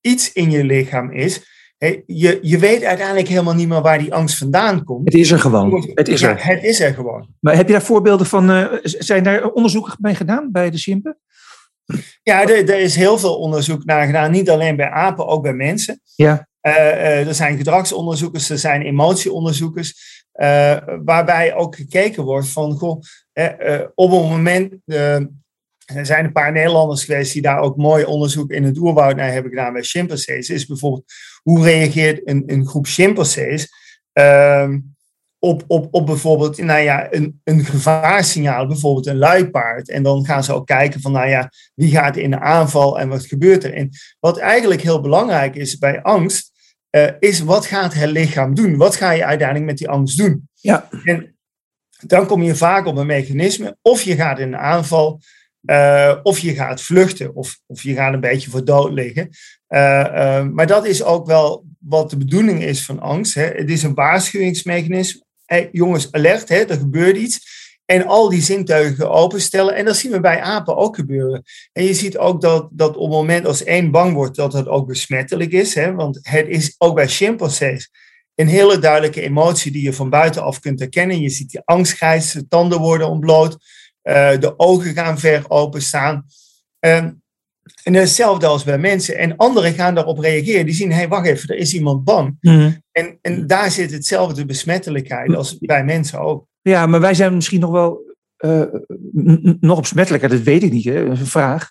iets 0.00 0.32
in 0.32 0.50
je 0.50 0.64
lichaam 0.64 1.12
is. 1.12 1.40
je, 2.06 2.38
je 2.42 2.58
weet 2.58 2.84
uiteindelijk 2.84 3.28
helemaal 3.28 3.54
niet 3.54 3.68
meer 3.68 3.82
waar 3.82 3.98
die 3.98 4.14
angst 4.14 4.38
vandaan 4.38 4.84
komt. 4.84 5.04
Het 5.04 5.14
is 5.14 5.30
er 5.30 5.40
gewoon. 5.40 5.90
Het 5.94 6.08
is 6.08 6.22
er. 6.22 6.46
het 6.46 6.64
is 6.64 6.80
er 6.80 6.94
gewoon. 6.94 7.34
Maar 7.40 7.56
heb 7.56 7.66
je 7.66 7.72
daar 7.72 7.82
voorbeelden 7.82 8.26
van? 8.26 8.50
Uh, 8.50 8.72
zijn 8.82 9.22
daar 9.22 9.50
onderzoeken 9.50 9.96
mee 9.98 10.14
gedaan 10.14 10.52
bij 10.52 10.70
de 10.70 10.78
Simpen? 10.78 11.18
Ja, 12.22 12.42
er, 12.42 12.70
er, 12.70 12.80
is 12.80 12.96
heel 12.96 13.18
veel 13.18 13.38
onderzoek 13.38 13.84
naar 13.84 14.06
gedaan. 14.06 14.30
Niet 14.30 14.50
alleen 14.50 14.76
bij 14.76 14.90
apen, 14.90 15.26
ook 15.26 15.42
bij 15.42 15.52
mensen. 15.52 16.00
Ja. 16.14 16.48
Uh, 16.62 16.72
uh, 16.72 17.26
er 17.26 17.34
zijn 17.34 17.56
gedragsonderzoekers, 17.56 18.50
er 18.50 18.58
zijn 18.58 18.82
emotieonderzoekers. 18.82 20.18
Uh, 20.34 20.76
waarbij 21.04 21.54
ook 21.54 21.76
gekeken 21.76 22.24
wordt 22.24 22.48
van, 22.48 22.72
goh, 22.72 23.00
op 23.94 24.12
een 24.12 24.28
moment, 24.28 24.74
er 25.94 26.06
zijn 26.06 26.24
een 26.24 26.32
paar 26.32 26.52
Nederlanders 26.52 27.04
geweest 27.04 27.32
die 27.32 27.42
daar 27.42 27.60
ook 27.60 27.76
mooi 27.76 28.04
onderzoek 28.04 28.50
in 28.50 28.64
het 28.64 28.78
oerwoud 28.78 29.16
naar 29.16 29.32
hebben 29.32 29.50
gedaan 29.50 29.72
bij 29.72 29.82
chimpansees. 29.82 30.50
Is 30.50 30.66
bijvoorbeeld, 30.66 31.04
hoe 31.42 31.64
reageert 31.64 32.20
een, 32.24 32.42
een 32.46 32.66
groep 32.66 32.86
chimpansees 32.86 33.68
ehm, 34.12 34.78
op, 35.40 35.64
op, 35.66 35.88
op 35.90 36.06
bijvoorbeeld 36.06 36.58
nou 36.58 36.80
ja, 36.80 37.12
een, 37.12 37.40
een 37.44 37.64
gevaarsignaal, 37.64 38.66
bijvoorbeeld 38.66 39.06
een 39.06 39.18
luipaard. 39.18 39.88
En 39.90 40.02
dan 40.02 40.24
gaan 40.24 40.44
ze 40.44 40.52
ook 40.52 40.66
kijken 40.66 41.00
van, 41.00 41.12
nou 41.12 41.28
ja, 41.28 41.50
wie 41.74 41.90
gaat 41.90 42.16
in 42.16 42.30
de 42.30 42.40
aanval 42.40 43.00
en 43.00 43.08
wat 43.08 43.26
gebeurt 43.26 43.64
er? 43.64 43.74
En 43.74 43.90
wat 44.20 44.38
eigenlijk 44.38 44.80
heel 44.80 45.00
belangrijk 45.00 45.56
is 45.56 45.78
bij 45.78 46.02
angst, 46.02 46.50
uh, 46.96 47.10
is 47.18 47.40
wat 47.40 47.66
gaat 47.66 47.94
het 47.94 48.10
lichaam 48.10 48.54
doen? 48.54 48.76
Wat 48.76 48.96
ga 48.96 49.10
je 49.10 49.24
uiteindelijk 49.24 49.66
met 49.66 49.78
die 49.78 49.88
angst 49.88 50.18
doen? 50.18 50.48
Ja. 50.54 50.88
En 51.04 51.36
dan 52.06 52.26
kom 52.26 52.42
je 52.42 52.54
vaak 52.54 52.86
op 52.86 52.96
een 52.96 53.06
mechanisme, 53.06 53.76
of 53.82 54.02
je 54.02 54.14
gaat 54.14 54.38
in 54.38 54.50
de 54.50 54.56
aanval, 54.56 55.20
uh, 55.62 56.16
of 56.22 56.38
je 56.38 56.54
gaat 56.54 56.82
vluchten, 56.82 57.34
of, 57.34 57.60
of 57.66 57.82
je 57.82 57.94
gaat 57.94 58.12
een 58.14 58.20
beetje 58.20 58.50
voor 58.50 58.64
dood 58.64 58.92
liggen. 58.92 59.28
Uh, 59.68 60.42
maar 60.42 60.66
dat 60.66 60.86
is 60.86 61.02
ook 61.02 61.26
wel 61.26 61.64
wat 61.78 62.10
de 62.10 62.16
bedoeling 62.16 62.62
is 62.62 62.84
van 62.84 63.00
angst. 63.00 63.34
Hè. 63.34 63.44
Het 63.44 63.70
is 63.70 63.82
een 63.82 63.94
waarschuwingsmechanisme 63.94 65.28
hey, 65.50 65.68
jongens, 65.72 66.12
alert, 66.12 66.48
hè, 66.48 66.56
er 66.56 66.78
gebeurt 66.78 67.16
iets. 67.16 67.58
En 67.84 68.06
al 68.06 68.28
die 68.28 68.42
zintuigen 68.42 69.10
openstellen. 69.10 69.74
En 69.74 69.84
dat 69.84 69.96
zien 69.96 70.12
we 70.12 70.20
bij 70.20 70.40
apen 70.40 70.76
ook 70.76 70.96
gebeuren. 70.96 71.42
En 71.72 71.84
je 71.84 71.94
ziet 71.94 72.18
ook 72.18 72.40
dat, 72.40 72.68
dat 72.70 72.96
op 72.96 73.02
het 73.02 73.10
moment 73.10 73.46
als 73.46 73.64
één 73.64 73.90
bang 73.90 74.14
wordt, 74.14 74.36
dat 74.36 74.52
het 74.52 74.68
ook 74.68 74.86
besmettelijk 74.86 75.52
is. 75.52 75.74
Hè? 75.74 75.94
Want 75.94 76.18
het 76.22 76.48
is 76.48 76.74
ook 76.78 76.94
bij 76.94 77.08
chimpansees 77.08 77.90
een 78.34 78.48
hele 78.48 78.78
duidelijke 78.78 79.20
emotie 79.20 79.72
die 79.72 79.82
je 79.82 79.92
van 79.92 80.10
buitenaf 80.10 80.60
kunt 80.60 80.78
herkennen. 80.78 81.20
Je 81.20 81.28
ziet 81.28 81.50
die 81.50 81.60
angstgrijs, 81.64 82.32
de 82.32 82.48
tanden 82.48 82.78
worden 82.78 83.08
ontbloot, 83.08 83.52
uh, 84.02 84.38
de 84.38 84.58
ogen 84.58 84.92
gaan 84.92 85.18
ver 85.18 85.44
openstaan. 85.48 86.26
Um, 86.78 87.19
en 87.82 87.94
hetzelfde 87.94 88.46
als 88.46 88.64
bij 88.64 88.78
mensen. 88.78 89.16
En 89.16 89.36
anderen 89.36 89.72
gaan 89.72 89.94
daarop 89.94 90.18
reageren. 90.18 90.66
Die 90.66 90.74
zien, 90.74 90.90
hé, 90.90 90.96
hey, 90.96 91.08
wacht 91.08 91.26
even, 91.26 91.48
er 91.48 91.56
is 91.56 91.74
iemand 91.74 92.04
bang. 92.04 92.36
Mhm. 92.40 92.72
en, 92.92 93.18
en 93.22 93.46
daar 93.46 93.70
zit 93.70 93.92
hetzelfde 93.92 94.44
besmettelijkheid 94.44 95.34
als 95.34 95.58
bij 95.58 95.84
mensen 95.84 96.20
ook. 96.20 96.46
Ja, 96.62 96.86
maar 96.86 97.00
wij 97.00 97.14
zijn 97.14 97.34
misschien 97.34 97.60
nog 97.60 97.70
wel 97.70 98.16
uh, 98.44 98.62
nog 99.60 99.80
besmettelijker. 99.80 100.28
Dat 100.28 100.40
weet 100.40 100.62
ik 100.62 100.72
niet, 100.72 100.84
hè? 100.84 101.04
dat 101.04 101.12
is 101.12 101.20
een 101.20 101.26
vraag. 101.26 101.70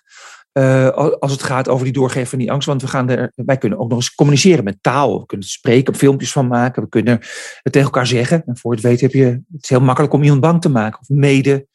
Uh, 0.52 0.88
als 1.18 1.32
het 1.32 1.42
gaat 1.42 1.68
over 1.68 1.84
die 1.84 1.92
doorgeven 1.92 2.28
van 2.28 2.38
die 2.38 2.52
angst. 2.52 2.66
Want 2.66 2.82
we 2.82 2.88
gaan 2.88 3.10
er, 3.10 3.32
wij 3.34 3.58
kunnen 3.58 3.78
ook 3.78 3.88
nog 3.88 3.98
eens 3.98 4.14
communiceren 4.14 4.64
met 4.64 4.78
taal. 4.80 5.20
We 5.20 5.26
kunnen 5.26 5.46
spreken, 5.46 5.94
filmpjes 5.94 6.32
van 6.32 6.46
maken. 6.46 6.82
We 6.82 6.88
kunnen 6.88 7.18
het 7.62 7.72
tegen 7.72 7.82
elkaar 7.82 8.06
zeggen. 8.06 8.42
En 8.46 8.56
voor 8.56 8.72
het 8.72 8.80
weten 8.80 9.06
heb 9.06 9.14
je, 9.14 9.24
het 9.24 9.62
is 9.62 9.68
heel 9.68 9.80
makkelijk 9.80 10.12
om 10.12 10.22
iemand 10.22 10.40
bang 10.40 10.60
te 10.60 10.68
maken. 10.68 11.00
Of 11.00 11.08
mede 11.08 11.66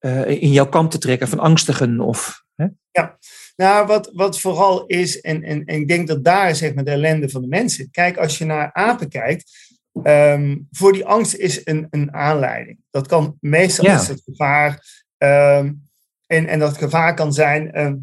uh, 0.00 0.28
in 0.28 0.52
jouw 0.52 0.68
kant 0.68 0.90
te 0.90 0.98
trekken 0.98 1.28
van 1.28 1.38
angstigen. 1.38 2.00
Of, 2.00 2.44
hè? 2.54 2.66
Ja, 2.90 3.18
Nou, 3.56 3.86
wat, 3.86 4.10
wat 4.12 4.40
vooral 4.40 4.86
is, 4.86 5.20
en, 5.20 5.42
en, 5.42 5.64
en 5.64 5.80
ik 5.80 5.88
denk 5.88 6.08
dat 6.08 6.24
daar 6.24 6.54
zeg 6.54 6.74
maar 6.74 6.84
de 6.84 6.90
ellende 6.90 7.28
van 7.28 7.40
de 7.42 7.48
mensen. 7.48 7.90
Kijk, 7.90 8.16
als 8.16 8.38
je 8.38 8.44
naar 8.44 8.72
apen 8.72 9.08
kijkt, 9.08 9.74
ehm, 10.02 10.56
voor 10.70 10.92
die 10.92 11.04
angst 11.06 11.34
is 11.34 11.60
een, 11.66 11.86
een 11.90 12.12
aanleiding. 12.14 12.78
Dat 12.90 13.06
kan 13.06 13.36
meestal 13.40 13.84
Ja. 13.84 14.00
is 14.00 14.08
het 14.08 14.22
gevaar. 14.24 15.04
ehm, 15.18 15.72
en, 16.26 16.46
en 16.46 16.58
dat 16.58 16.76
gevaar 16.78 17.14
kan 17.14 17.32
zijn, 17.32 17.72
ehm, 17.72 17.96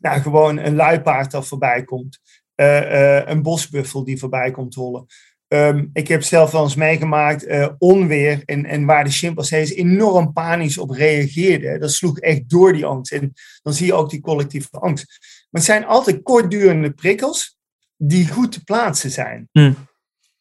nou, 0.00 0.20
gewoon 0.20 0.58
een 0.58 0.74
luipaard 0.74 1.30
dat 1.30 1.46
voorbij 1.46 1.84
komt. 1.84 2.18
Eh, 2.54 3.16
eh, 3.18 3.26
een 3.28 3.42
bosbuffel 3.42 4.04
die 4.04 4.18
voorbij 4.18 4.50
komt 4.50 4.74
rollen. 4.74 5.06
Ehm, 5.48 5.86
ik 5.92 6.08
heb 6.08 6.22
zelf 6.22 6.50
wel 6.50 6.62
eens 6.62 6.74
meegemaakt 6.74 7.44
eh, 7.44 7.68
onweer 7.78 8.42
en, 8.44 8.64
en 8.64 8.84
waar 8.84 9.04
de 9.04 9.10
chimpansees 9.10 9.72
enorm 9.72 10.32
panisch 10.32 10.78
op 10.78 10.90
reageerden. 10.90 11.80
Dat 11.80 11.92
sloeg 11.92 12.18
echt 12.18 12.50
door 12.50 12.72
die 12.72 12.86
angst. 12.86 13.12
En 13.12 13.32
dan 13.62 13.72
zie 13.72 13.86
je 13.86 13.94
ook 13.94 14.10
die 14.10 14.20
collectieve 14.20 14.68
angst. 14.70 15.06
Maar 15.50 15.60
het 15.60 15.70
zijn 15.70 15.84
altijd 15.84 16.22
kortdurende 16.22 16.90
prikkels 16.90 17.58
die 17.96 18.28
goed 18.28 18.52
te 18.52 18.64
plaatsen 18.64 19.10
zijn. 19.10 19.48
Hm. 19.52 19.72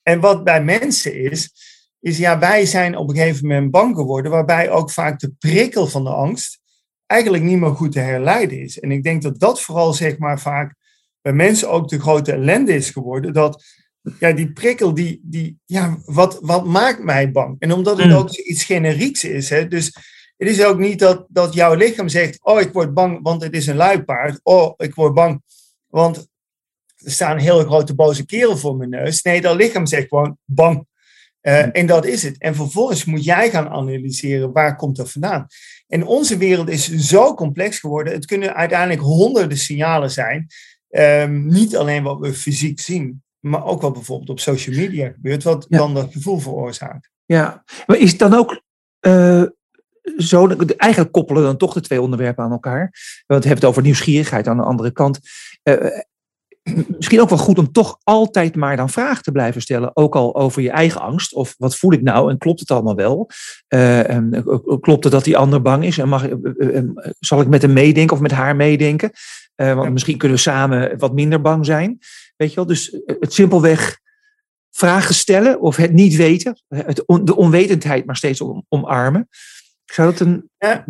En 0.04 0.20
wat 0.20 0.44
bij 0.44 0.64
mensen 0.64 1.16
is, 1.16 1.52
is 2.00 2.18
ja, 2.18 2.40
wij 2.40 2.66
zijn 2.66 2.98
op 2.98 3.10
een 3.10 3.16
gegeven 3.16 3.48
moment 3.48 3.72
bang 3.72 3.96
geworden, 3.96 4.32
waarbij 4.32 4.70
ook 4.70 4.92
vaak 4.92 5.20
de 5.20 5.32
prikkel 5.40 5.88
van 5.88 6.04
de 6.04 6.10
angst 6.10 6.60
eigenlijk 7.06 7.44
niet 7.44 7.60
meer 7.60 7.76
goed 7.76 7.92
te 7.92 8.00
herleiden 8.00 8.62
is. 8.62 8.80
En 8.80 8.92
ik 8.92 9.04
denk 9.04 9.22
dat 9.22 9.40
dat 9.40 9.62
vooral 9.62 9.94
zeg 9.94 10.18
maar 10.18 10.40
vaak 10.40 10.76
bij 11.22 11.34
mensen 11.34 11.70
ook 11.70 11.90
de 11.90 12.00
grote 12.00 12.32
ellende 12.32 12.74
is 12.74 12.90
geworden, 12.90 13.34
dat 13.34 13.64
ja, 14.20 14.32
die 14.32 14.52
prikkel, 14.52 14.94
die, 14.94 15.22
die, 15.24 15.60
ja, 15.66 15.98
wat, 16.06 16.40
wat 16.42 16.66
maakt 16.66 17.04
mij 17.04 17.32
bang? 17.32 17.56
En 17.60 17.72
omdat 17.72 17.98
het 17.98 18.08
Mm. 18.08 18.14
ook 18.14 18.30
iets 18.30 18.64
generieks 18.64 19.24
is, 19.24 19.50
hè, 19.50 19.68
dus 19.68 19.86
het 20.38 20.50
is 20.50 20.64
ook 20.64 20.78
niet 20.78 21.00
dat, 21.00 21.26
dat 21.30 21.54
jouw 21.54 21.74
lichaam 21.74 22.10
zegt, 22.10 22.38
oh, 22.42 22.62
ik 22.62 22.74
word 22.74 22.94
bang, 22.94 23.20
want 23.22 23.44
het 23.44 23.54
is 23.54 23.68
een 23.68 23.76
luipaard. 23.76 24.40
Oh, 24.44 24.74
ik 24.78 24.96
word 24.96 25.14
bang, 25.14 25.42
want 25.88 26.28
er 26.98 27.12
staat 27.12 27.32
een 27.32 27.42
hele 27.42 27.66
grote 27.66 27.96
boze 27.96 28.26
kerel 28.26 28.58
voor 28.58 28.76
mijn 28.76 28.90
neus. 28.90 29.22
Nee, 29.22 29.42
dat 29.42 29.56
lichaam 29.56 29.86
zegt 29.86 30.08
gewoon 30.08 30.38
bang. 30.46 30.86
Eh, 31.42 31.76
en 31.78 31.86
dat 31.86 32.06
is 32.06 32.24
het. 32.24 32.38
En 32.38 32.56
vervolgens 32.56 33.06
moet 33.06 33.24
jij 33.24 33.50
gaan 33.50 33.70
analyseren 33.70 34.52
waar 34.52 34.76
komt 34.76 34.96
dat 34.96 35.12
vandaan. 35.12 35.48
En 35.88 36.06
onze 36.06 36.38
wereld 36.38 36.70
is 36.70 36.90
zo 36.96 37.34
complex 37.34 37.80
geworden. 37.80 38.14
Het 38.14 38.26
kunnen 38.26 38.56
uiteindelijk 38.56 39.02
honderden 39.02 39.58
signalen 39.58 40.12
zijn. 40.12 40.48
Ehm, 40.90 41.48
niet 41.48 41.76
alleen 41.76 42.04
wat 42.04 42.20
we 42.20 42.34
fysiek 42.34 42.80
zien, 42.80 43.24
maar 43.40 43.66
ook 43.66 43.82
wat 43.82 43.94
bijvoorbeeld 43.94 44.30
op 44.30 44.40
social 44.40 44.76
media 44.76 45.08
gebeurt, 45.10 45.44
wat 45.44 45.66
Ja. 45.70 45.78
dan 45.78 45.94
dat 45.94 46.12
gevoel 46.12 46.40
veroorzaakt. 46.40 47.10
Ja, 47.26 47.64
maar 47.86 47.98
is 47.98 48.10
het 48.10 48.20
dan 48.20 48.34
ook 48.34 48.62
eh, 49.00 49.44
zo, 50.18 50.48
eigenlijk 50.78 51.12
koppelen 51.12 51.44
dan 51.44 51.58
toch 51.58 51.74
de 51.74 51.82
twee 51.82 52.02
onderwerpen 52.02 52.44
aan 52.44 52.52
elkaar. 52.52 52.82
Want 53.28 53.44
we 53.44 53.48
hebben 53.48 53.56
het 53.56 53.66
over 53.66 53.82
nieuwsgierigheid 53.82 54.48
aan 54.48 54.58
de 54.58 54.64
andere 54.64 54.92
kant. 54.92 55.20
Eh, 55.64 55.76
misschien 56.98 57.22
ook 57.22 57.30
wel 57.30 57.38
goed 57.38 57.58
om 57.58 57.72
toch 57.72 57.98
altijd 58.04 58.56
maar 58.56 58.76
dan 58.78 58.90
vragen 58.90 59.24
te 59.24 59.32
blijven 59.32 59.62
stellen. 59.62 59.96
Ook 59.96 60.16
al 60.16 60.36
over 60.36 60.62
je 60.62 60.70
eigen 60.72 61.02
angst. 61.02 61.34
Of 61.34 61.56
wat 61.58 61.76
voel 61.78 61.92
ik 61.94 62.02
nou 62.02 62.30
en 62.32 62.38
klopt 62.38 62.60
het 62.60 62.72
allemaal 62.72 62.96
wel? 62.96 63.30
Eh, 63.68 64.16
eh, 64.18 64.24
klopt 64.82 65.04
het 65.04 65.14
dat 65.14 65.24
die 65.24 65.38
ander 65.38 65.62
bang 65.62 65.84
is? 65.86 65.98
En 65.98 66.10
mag, 66.10 66.24
ik- 66.28 66.58
eh, 66.58 66.78
eh, 66.78 66.84
zal 67.20 67.42
ik 67.42 67.48
met 67.48 67.62
hem 67.62 67.74
meedenken 67.74 68.16
of 68.16 68.22
met 68.22 68.32
haar 68.32 68.56
meedenken? 68.56 69.12
Eh, 69.58 69.74
want 69.74 69.86
Ja. 69.86 69.90
misschien 69.92 70.18
kunnen 70.18 70.38
we 70.38 70.44
samen 70.44 70.98
wat 70.98 71.14
minder 71.14 71.42
bang 71.42 71.66
zijn. 71.66 71.98
Weet 72.36 72.50
je 72.50 72.56
wel? 72.56 72.66
Dus 72.66 72.92
eh, 72.92 73.16
het 73.20 73.34
simpelweg 73.34 74.00
vragen 74.72 75.16
stellen 75.16 75.60
of 75.62 75.76
het 75.76 75.94
niet 75.94 76.16
weten, 76.16 76.62
het 76.68 77.06
on- 77.06 77.26
de 77.26 77.36
onwetendheid 77.36 78.06
maar 78.06 78.16
steeds 78.16 78.42
om, 78.42 78.66
omarmen. 78.70 79.28
Zou 79.86 80.12
dat 80.12 80.20
een. 80.20 80.50
Ja, 80.58 80.86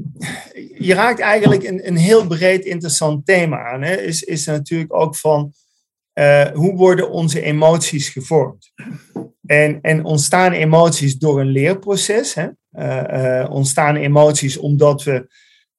je 0.77 0.93
raakt 0.93 1.19
eigenlijk 1.19 1.63
een, 1.63 1.87
een 1.87 1.95
heel 1.97 2.27
breed 2.27 2.65
interessant 2.65 3.25
thema 3.25 3.71
aan. 3.71 3.81
Hè? 3.81 3.95
Is, 3.95 4.23
is 4.23 4.45
natuurlijk 4.45 4.93
ook 4.93 5.15
van 5.15 5.53
eh, 6.13 6.47
hoe 6.51 6.75
worden 6.75 7.09
onze 7.11 7.41
emoties 7.41 8.09
gevormd? 8.09 8.71
En, 9.45 9.79
en 9.81 10.03
ontstaan 10.05 10.51
emoties 10.51 11.17
door 11.17 11.39
een 11.39 11.47
leerproces? 11.51 12.33
Hè? 12.33 12.47
Eh, 12.71 13.41
eh, 13.41 13.51
ontstaan 13.51 13.95
emoties 13.95 14.57
omdat 14.57 15.03
we 15.03 15.27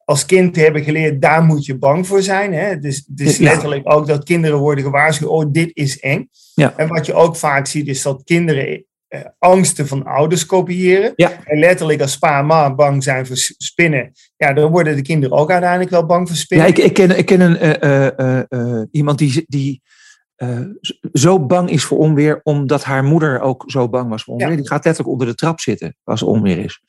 als 0.09 0.27
kind 0.27 0.57
hebben 0.57 0.83
geleerd, 0.83 1.23
daar 1.23 1.43
moet 1.45 1.65
je 1.65 1.79
bang 1.79 2.07
voor 2.07 2.23
zijn. 2.23 2.53
Hè? 2.53 2.79
Dus, 2.79 3.05
het 3.09 3.21
is 3.21 3.37
Ja. 3.37 3.45
letterlijk 3.45 3.93
ook 3.93 4.07
dat 4.07 4.25
kinderen 4.25 4.59
worden 4.59 4.85
gewaarschuwd, 4.85 5.29
oh, 5.31 5.45
dit 5.53 5.71
is 5.73 6.01
eng. 6.01 6.29
Ja. 6.55 6.73
En 6.77 6.89
wat 6.89 7.07
je 7.07 7.15
ook 7.15 7.37
vaak 7.37 7.67
ziet, 7.67 7.89
is 7.89 8.03
dat 8.03 8.23
kinderen 8.25 8.85
eh, 9.09 9.21
angsten 9.39 9.87
van 9.87 10.05
ouders 10.05 10.47
kopiëren. 10.47 11.13
Ja. 11.17 11.33
En 11.45 11.59
letterlijk 11.59 12.01
als 12.01 12.19
pa 12.19 12.39
en 12.39 12.47
ma 12.47 12.75
bang 12.75 13.03
zijn 13.03 13.27
voor 13.27 13.37
spinnen, 13.37 14.13
ja, 14.37 14.53
dan 14.53 14.71
worden 14.71 14.97
de 14.97 15.03
kinderen 15.03 15.37
ook 15.37 15.51
uiteindelijk 15.51 15.91
wel 15.91 16.07
bang 16.07 16.27
voor 16.29 16.37
Ja, 16.37 16.43
spinnen. 16.43 16.67
ik, 16.69 16.79
ik 16.79 16.93
ken, 16.93 17.19
ik 17.19 17.27
ken 17.27 17.41
een, 17.41 17.57
eh, 17.57 18.07
eh, 18.19 18.43
eh, 18.49 18.83
iemand 18.91 19.19
die, 19.19 19.45
die 19.47 19.83
zo 21.13 21.47
bang 21.47 21.71
is 21.71 21.85
voor 21.85 21.99
onweer, 21.99 22.41
omdat 22.43 22.85
haar 22.85 23.05
moeder 23.05 23.41
ook 23.41 23.65
zo 23.67 23.89
bang 23.89 24.11
was 24.11 24.23
voor 24.23 24.35
onweer. 24.35 24.51
Ja. 24.51 24.57
Die 24.57 24.69
gaat 24.69 24.85
letterlijk 24.85 25.13
onder 25.13 25.27
de 25.27 25.35
trap 25.35 25.61
zitten 25.61 25.97
als 26.05 26.21
er 26.21 26.27
onweer 26.27 26.59
is. 26.59 26.81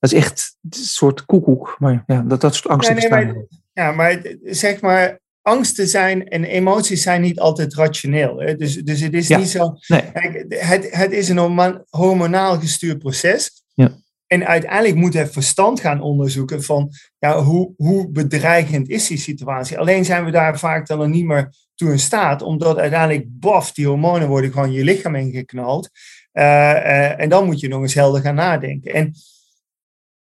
Dat 0.00 0.12
is 0.12 0.18
echt 0.18 0.56
een 0.62 0.78
soort 0.78 1.24
koekoek. 1.24 1.76
Maar 1.78 2.02
ja, 2.06 2.22
dat, 2.22 2.40
dat 2.40 2.54
soort 2.54 2.68
angsten 2.74 2.94
nee, 2.94 3.08
bestaan. 3.08 3.26
maar- 3.26 3.44
Ja, 3.72 3.92
maar 3.92 4.22
zeg 4.44 4.80
maar, 4.80 5.20
angsten 5.42 5.88
zijn 5.88 6.28
en 6.28 6.44
emoties 6.44 7.02
zijn 7.02 7.20
niet 7.20 7.38
altijd 7.40 7.74
rationeel. 7.74 8.40
Hè? 8.40 8.56
Dus, 8.56 8.76
dus 8.76 9.00
het 9.00 9.14
is 9.14 9.28
Ja. 9.28 9.38
niet 9.38 9.48
zo. 9.48 9.76
Nee. 9.86 10.02
Het, 10.48 10.88
het 10.90 11.12
is 11.12 11.28
een 11.28 11.82
hormonaal 11.90 12.58
gestuurd 12.58 12.98
proces. 12.98 13.62
Ja. 13.74 13.90
En 14.26 14.46
uiteindelijk 14.46 14.94
moet 14.94 15.14
het 15.14 15.32
verstand 15.32 15.80
gaan 15.80 16.00
onderzoeken 16.00 16.62
van 16.62 16.90
ja, 17.18 17.42
hoe, 17.42 17.72
hoe 17.76 18.08
bedreigend 18.10 18.88
is 18.88 19.06
die 19.06 19.18
situatie. 19.18 19.78
Alleen 19.78 20.04
zijn 20.04 20.24
we 20.24 20.30
daar 20.30 20.58
vaak 20.58 20.86
dan 20.86 20.98
nog 20.98 21.08
niet 21.08 21.24
meer 21.24 21.52
toe 21.74 21.90
in 21.90 21.98
staat, 21.98 22.42
omdat 22.42 22.78
uiteindelijk, 22.78 23.26
baf, 23.28 23.72
die 23.72 23.86
hormonen 23.86 24.28
worden 24.28 24.52
gewoon 24.52 24.72
je 24.72 24.84
lichaam 24.84 25.14
ingeknald. 25.14 25.90
Eh, 26.32 26.70
eh, 26.70 27.20
en 27.20 27.28
dan 27.28 27.44
moet 27.44 27.60
je 27.60 27.68
nog 27.68 27.82
eens 27.82 27.94
helder 27.94 28.20
gaan 28.20 28.34
nadenken. 28.34 28.94
En 28.94 29.14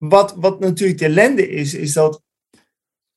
wat, 0.09 0.33
wat 0.37 0.59
natuurlijk 0.59 0.99
de 0.99 1.05
ellende 1.05 1.49
is, 1.49 1.73
is 1.73 1.93
dat 1.93 2.21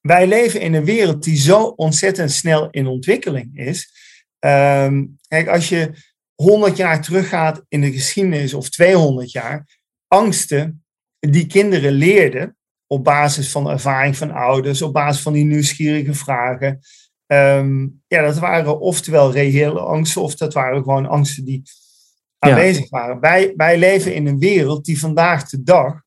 wij 0.00 0.26
leven 0.26 0.60
in 0.60 0.74
een 0.74 0.84
wereld 0.84 1.22
die 1.24 1.36
zo 1.36 1.62
ontzettend 1.62 2.30
snel 2.32 2.70
in 2.70 2.86
ontwikkeling 2.86 3.58
is. 3.58 3.90
Ehm, 4.38 5.04
kijk, 5.28 5.48
als 5.48 5.68
je 5.68 5.90
100 6.34 6.76
jaar 6.76 7.02
teruggaat 7.02 7.64
in 7.68 7.80
de 7.80 7.92
geschiedenis 7.92 8.54
of 8.54 8.68
200 8.70 9.30
jaar, 9.32 9.78
angsten 10.08 10.84
die 11.18 11.46
kinderen 11.46 11.92
leerden 11.92 12.56
op 12.86 13.04
basis 13.04 13.50
van 13.50 13.70
ervaring 13.70 14.16
van 14.16 14.30
ouders, 14.30 14.82
op 14.82 14.92
basis 14.92 15.22
van 15.22 15.32
die 15.32 15.44
nieuwsgierige 15.44 16.14
vragen. 16.14 16.80
ehm, 17.26 17.86
ja, 18.06 18.22
dat 18.22 18.38
waren 18.38 18.80
oftewel 18.80 19.32
reële 19.32 19.80
angsten, 19.80 20.22
of 20.22 20.34
dat 20.34 20.54
waren 20.54 20.82
gewoon 20.82 21.06
angsten 21.06 21.44
die 21.44 21.62
Ja. 21.64 22.50
aanwezig 22.50 22.90
waren. 22.90 23.20
Wij, 23.20 23.52
wij 23.56 23.78
leven 23.78 24.14
in 24.14 24.26
een 24.26 24.38
wereld 24.38 24.84
die 24.84 24.98
vandaag 24.98 25.48
de 25.48 25.62
dag 25.62 26.04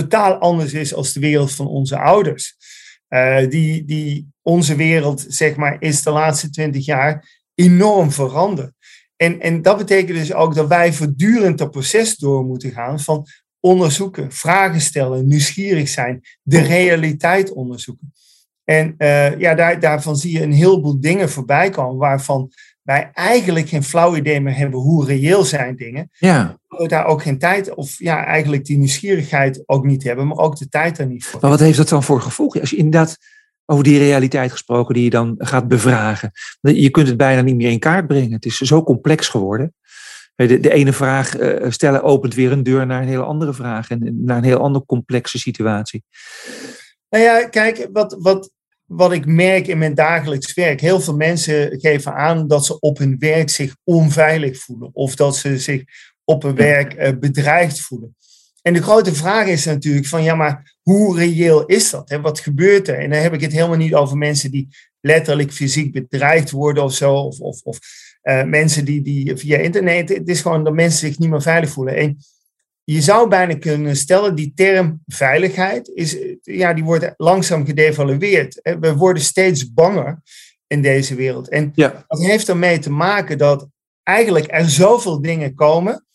totaal 0.00 0.34
anders 0.34 0.72
is 0.72 0.94
als 0.94 1.12
de 1.12 1.20
wereld 1.20 1.52
van 1.52 1.66
onze 1.66 1.98
ouders. 1.98 2.56
Eh, 3.08 3.48
die, 3.48 3.84
die 3.84 4.28
onze 4.42 4.76
wereld, 4.76 5.24
zeg 5.28 5.56
maar, 5.56 5.76
is 5.78 6.02
de 6.02 6.10
laatste 6.10 6.50
twintig 6.50 6.84
jaar 6.84 7.42
enorm 7.54 8.10
veranderd. 8.10 8.72
En, 9.16 9.40
en 9.40 9.62
dat 9.62 9.76
betekent 9.76 10.18
dus 10.18 10.32
ook 10.32 10.54
dat 10.54 10.68
wij 10.68 10.92
voortdurend 10.92 11.58
dat 11.58 11.70
proces 11.70 12.16
door 12.16 12.44
moeten 12.44 12.70
gaan 12.70 13.00
van 13.00 13.26
onderzoeken, 13.60 14.32
vragen 14.32 14.80
stellen, 14.80 15.26
nieuwsgierig 15.26 15.88
zijn, 15.88 16.20
de 16.42 16.60
realiteit 16.60 17.52
onderzoeken. 17.52 18.12
En 18.64 18.94
eh, 18.96 19.38
ja, 19.38 19.54
daar, 19.54 19.80
daarvan 19.80 20.16
zie 20.16 20.32
je 20.32 20.42
een 20.42 20.52
heleboel 20.52 21.00
dingen 21.00 21.30
voorbij 21.30 21.70
komen 21.70 21.96
waarvan 21.96 22.52
wij 22.84 23.10
eigenlijk 23.12 23.68
geen 23.68 23.82
flauw 23.82 24.16
idee 24.16 24.40
meer 24.40 24.56
hebben 24.56 24.80
hoe 24.80 25.06
reëel 25.06 25.44
zijn 25.44 25.76
dingen 25.76 26.10
Ja, 26.12 26.58
we 26.68 26.88
daar 26.88 27.04
ook 27.04 27.22
geen 27.22 27.38
tijd, 27.38 27.74
of 27.74 27.98
ja, 27.98 28.24
eigenlijk 28.24 28.64
die 28.64 28.78
nieuwsgierigheid 28.78 29.62
ook 29.66 29.84
niet 29.84 30.04
hebben, 30.04 30.26
maar 30.26 30.38
ook 30.38 30.56
de 30.56 30.68
tijd 30.68 30.98
er 30.98 31.06
niet 31.06 31.24
voor. 31.24 31.40
maar 31.40 31.50
wat 31.50 31.60
heeft 31.60 31.76
dat 31.76 31.88
dan 31.88 32.02
voor 32.02 32.20
gevolg? 32.20 32.60
Als 32.60 32.70
je 32.70 32.76
inderdaad 32.76 33.18
over 33.66 33.84
die 33.84 33.98
realiteit 33.98 34.50
gesproken 34.50 34.94
die 34.94 35.04
je 35.04 35.10
dan 35.10 35.34
gaat 35.38 35.68
bevragen. 35.68 36.30
Je 36.60 36.90
kunt 36.90 37.08
het 37.08 37.16
bijna 37.16 37.40
niet 37.40 37.56
meer 37.56 37.70
in 37.70 37.78
kaart 37.78 38.06
brengen. 38.06 38.32
Het 38.32 38.44
is 38.44 38.56
zo 38.56 38.82
complex 38.82 39.28
geworden. 39.28 39.74
De, 40.34 40.60
de 40.60 40.72
ene 40.72 40.92
vraag 40.92 41.36
eh, 41.36 41.70
stellen 41.70 42.02
opent 42.02 42.34
weer 42.34 42.52
een 42.52 42.62
deur 42.62 42.86
naar 42.86 43.02
een 43.02 43.08
hele 43.08 43.22
andere 43.22 43.54
vraag 43.54 43.90
en 43.90 44.24
naar 44.24 44.36
een 44.36 44.44
heel 44.44 44.58
andere 44.58 44.84
complexe 44.84 45.38
situatie. 45.38 46.04
Nou 47.08 47.24
ja, 47.24 47.48
kijk, 47.48 47.88
wat, 47.92 48.16
wat, 48.18 48.50
wat 48.96 49.12
ik 49.12 49.26
merk 49.26 49.66
in 49.66 49.78
mijn 49.78 49.94
dagelijks 49.94 50.54
werk, 50.54 50.80
heel 50.80 51.00
veel 51.00 51.16
mensen 51.16 51.80
geven 51.80 52.14
aan 52.14 52.48
dat 52.48 52.66
ze 52.66 52.78
op 52.78 52.98
hun 52.98 53.16
werk 53.18 53.50
zich 53.50 53.76
onveilig 53.84 54.58
voelen 54.58 54.90
of 54.92 55.14
dat 55.14 55.36
ze 55.36 55.58
zich 55.58 55.82
op 56.24 56.42
hun 56.42 56.54
werk 56.54 56.94
eh, 56.94 57.12
bedreigd 57.18 57.80
voelen. 57.80 58.16
En 58.62 58.72
de 58.72 58.82
grote 58.82 59.14
vraag 59.14 59.46
is 59.46 59.64
natuurlijk 59.64 60.06
van, 60.06 60.22
ja, 60.22 60.34
maar 60.34 60.76
hoe 60.82 61.16
reëel 61.16 61.66
is 61.66 61.90
dat? 61.90 62.08
Hè? 62.08 62.20
Wat 62.20 62.40
gebeurt 62.40 62.88
er? 62.88 62.98
En 62.98 63.10
dan 63.10 63.20
heb 63.20 63.32
ik 63.32 63.40
het 63.40 63.52
helemaal 63.52 63.76
niet 63.76 63.94
over 63.94 64.16
mensen 64.16 64.50
die 64.50 64.68
letterlijk 65.00 65.52
fysiek 65.52 65.92
bedreigd 65.92 66.50
worden 66.50 66.84
of 66.84 66.94
zo, 66.94 67.14
of, 67.14 67.38
of, 67.38 67.60
of 67.62 67.78
eh, 68.22 68.44
mensen 68.44 68.84
die, 68.84 69.02
die 69.02 69.36
via 69.36 69.58
internet, 69.58 70.08
het 70.08 70.28
is 70.28 70.40
gewoon 70.40 70.64
dat 70.64 70.74
mensen 70.74 71.08
zich 71.08 71.18
niet 71.18 71.30
meer 71.30 71.42
veilig 71.42 71.70
voelen. 71.70 71.96
En 71.96 72.18
je 72.84 73.00
zou 73.00 73.28
bijna 73.28 73.56
kunnen 73.56 73.96
stellen, 73.96 74.34
die 74.34 74.52
term 74.54 75.02
veiligheid, 75.06 75.88
is, 75.88 76.16
ja, 76.42 76.74
die 76.74 76.84
wordt 76.84 77.14
langzaam 77.16 77.66
gedevalueerd. 77.66 78.76
We 78.80 78.94
worden 78.96 79.22
steeds 79.22 79.72
banger 79.72 80.22
in 80.66 80.82
deze 80.82 81.14
wereld. 81.14 81.48
En 81.48 81.70
ja. 81.74 82.04
dat 82.08 82.22
heeft 82.22 82.48
ermee 82.48 82.78
te 82.78 82.90
maken 82.90 83.38
dat 83.38 83.68
eigenlijk 84.02 84.46
er 84.48 84.70
zoveel 84.70 85.22
dingen 85.22 85.54
komen. 85.54 86.06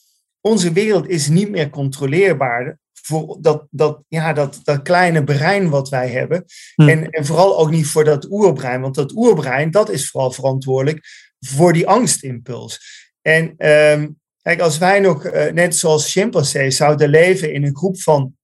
Onze 0.42 0.72
wereld 0.72 1.10
is 1.10 1.28
niet 1.28 1.50
meer 1.50 1.70
controleerbaar 1.70 2.78
voor 2.94 3.38
dat, 3.42 3.68
dat, 3.70 4.04
ja, 4.08 4.34
dat, 4.34 4.60
dat 4.64 4.82
kleine 4.82 5.24
brein 5.24 5.70
wat 5.70 5.90
wij 5.90 6.10
hebben. 6.10 6.46
Hm. 6.76 6.90
En, 6.90 7.10
en 7.10 7.26
vooral 7.26 7.60
ook 7.60 7.72
niet 7.72 7.88
voor 7.88 8.04
dat 8.04 8.28
oerbrein, 8.30 8.82
want 8.82 8.96
dat 8.96 9.12
oerbrein, 9.16 9.72
dat 9.72 9.90
is 9.90 10.10
vooral 10.10 10.32
verantwoordelijk 10.32 11.06
voor 11.40 11.74
die 11.74 11.88
angstimpuls. 11.88 12.80
En 13.22 13.68
um, 13.68 14.19
kijk, 14.42 14.60
als 14.60 14.78
wij 14.78 15.00
nog, 15.00 15.26
uh, 15.26 15.52
net 15.52 15.76
zoals 15.76 16.12
chimpansees, 16.12 16.76
zouden 16.76 17.10
leven 17.10 17.54
in 17.54 17.64
een 17.64 17.76
groep 17.76 18.02
van 18.02 18.38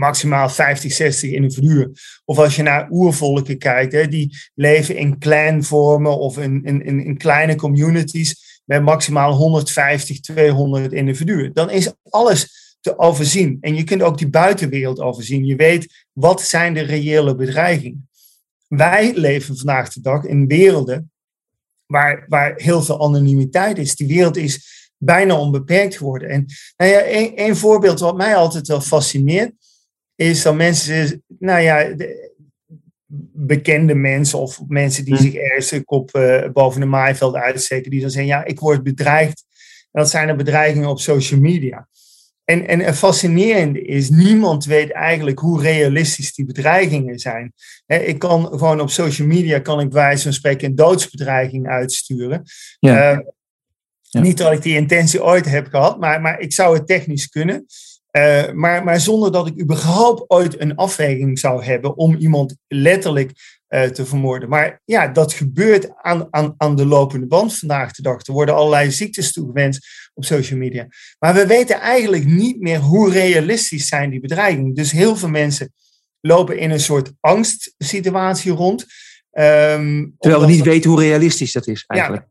maximaal 0.00 0.48
50, 0.48 0.92
60 0.92 1.30
individuen. 1.30 1.92
Of 2.24 2.38
als 2.38 2.56
je 2.56 2.62
naar 2.62 2.90
oervolken 2.90 3.58
kijkt, 3.58 3.92
hè, 3.92 4.08
die 4.08 4.36
leven 4.54 4.96
in 4.96 5.18
clanvormen 5.18 6.18
of 6.18 6.38
in, 6.38 6.64
in, 6.64 7.04
in, 7.04 7.16
kleine 7.16 7.54
communities 7.54 8.62
met 8.64 8.82
maximaal 8.82 9.32
150, 9.32 10.20
200 10.20 10.92
individuen. 10.92 11.52
Dan 11.52 11.70
is 11.70 11.92
alles 12.02 12.58
te 12.80 12.98
overzien. 12.98 13.58
En 13.60 13.74
je 13.74 13.84
kunt 13.84 14.02
ook 14.02 14.18
die 14.18 14.28
buitenwereld 14.28 15.00
overzien. 15.00 15.44
Je 15.44 15.56
weet 15.56 16.06
wat 16.12 16.42
zijn 16.42 16.74
de 16.74 16.80
reële 16.80 17.34
bedreigingen. 17.34 18.08
Wij 18.68 19.12
leven 19.14 19.56
vandaag 19.56 19.92
de 19.92 20.00
dag 20.00 20.24
in 20.24 20.46
werelden 20.46 21.12
waar, 21.86 22.24
waar 22.28 22.54
heel 22.56 22.82
veel 22.82 23.04
anonimiteit 23.04 23.78
is. 23.78 23.96
Die 23.96 24.06
wereld 24.06 24.36
is 24.36 24.79
bijna 25.02 25.38
onbeperkt 25.38 25.96
geworden. 25.96 26.28
En 26.28 26.46
nou 26.76 26.90
ja, 26.90 27.08
een, 27.08 27.32
een 27.34 27.56
voorbeeld 27.56 28.00
wat 28.00 28.16
mij 28.16 28.36
altijd 28.36 28.66
wel 28.66 28.80
fascineert, 28.80 29.52
is 30.14 30.42
dat 30.42 30.54
mensen, 30.54 31.22
nou 31.38 31.60
ja, 31.60 31.94
bekende 33.32 33.94
mensen 33.94 34.38
of 34.38 34.60
mensen 34.68 35.04
die 35.04 35.14
hm. 35.14 35.22
zich 35.22 35.34
ergens 35.34 35.84
kop 35.84 36.16
uh, 36.16 36.48
boven 36.52 36.80
de 36.80 36.86
maaiveld 36.86 37.34
uitsteken, 37.34 37.90
die 37.90 38.00
dan 38.00 38.10
zeggen, 38.10 38.30
ja, 38.30 38.44
ik 38.44 38.60
word 38.60 38.82
bedreigd. 38.82 39.44
En 39.90 40.00
dat 40.00 40.10
zijn 40.10 40.26
de 40.26 40.34
bedreigingen 40.34 40.88
op 40.88 41.00
social 41.00 41.40
media. 41.40 41.88
En, 42.44 42.68
en 42.68 42.80
het 42.80 42.96
fascinerende 42.96 43.82
is, 43.82 44.10
niemand 44.10 44.64
weet 44.64 44.92
eigenlijk 44.92 45.38
hoe 45.38 45.62
realistisch 45.62 46.34
die 46.34 46.44
bedreigingen 46.44 47.18
zijn. 47.18 47.52
ik 47.86 48.18
kan 48.18 48.46
gewoon 48.46 48.80
op 48.80 48.90
social 48.90 49.28
media, 49.28 49.58
kan 49.58 49.80
ik 49.80 49.92
wijze 49.92 50.22
van 50.22 50.32
spreken 50.32 50.68
een 50.68 50.74
doodsbedreiging 50.74 51.68
uitsturen. 51.68 52.42
Ja. 52.78 53.12
Uh, 53.12 53.18
ja. 54.10 54.20
Niet 54.20 54.38
dat 54.38 54.52
ik 54.52 54.62
die 54.62 54.76
intentie 54.76 55.24
ooit 55.24 55.44
heb 55.44 55.66
gehad, 55.66 56.00
maar, 56.00 56.20
maar 56.20 56.40
ik 56.40 56.52
zou 56.52 56.76
het 56.76 56.86
technisch 56.86 57.28
kunnen. 57.28 57.66
Uh, 58.16 58.52
maar, 58.52 58.84
maar 58.84 59.00
zonder 59.00 59.32
dat 59.32 59.46
ik 59.46 59.60
überhaupt 59.60 60.30
ooit 60.30 60.60
een 60.60 60.76
afweging 60.76 61.38
zou 61.38 61.64
hebben 61.64 61.96
om 61.96 62.14
iemand 62.14 62.56
letterlijk 62.68 63.32
uh, 63.68 63.82
te 63.82 64.06
vermoorden. 64.06 64.48
Maar 64.48 64.80
ja, 64.84 65.08
dat 65.08 65.32
gebeurt 65.32 65.88
aan, 65.96 66.26
aan, 66.30 66.54
aan 66.56 66.76
de 66.76 66.86
lopende 66.86 67.26
band 67.26 67.58
vandaag 67.58 67.92
de 67.92 68.02
dag. 68.02 68.26
Er 68.26 68.32
worden 68.32 68.54
allerlei 68.54 68.90
ziektes 68.90 69.32
toegewenst 69.32 70.10
op 70.14 70.24
social 70.24 70.58
media. 70.58 70.86
Maar 71.18 71.34
we 71.34 71.46
weten 71.46 71.80
eigenlijk 71.80 72.24
niet 72.26 72.60
meer 72.60 72.78
hoe 72.78 73.10
realistisch 73.10 73.86
zijn 73.86 74.10
die 74.10 74.20
bedreigingen. 74.20 74.74
Dus 74.74 74.92
heel 74.92 75.16
veel 75.16 75.28
mensen 75.28 75.72
lopen 76.20 76.58
in 76.58 76.70
een 76.70 76.80
soort 76.80 77.12
angstsituatie 77.20 78.52
rond. 78.52 78.86
Um, 79.32 80.14
Terwijl 80.18 80.42
we 80.42 80.50
niet 80.50 80.64
weten 80.64 80.90
hoe 80.90 81.00
realistisch 81.00 81.52
dat 81.52 81.66
is 81.66 81.84
eigenlijk. 81.86 82.22
Ja, 82.22 82.28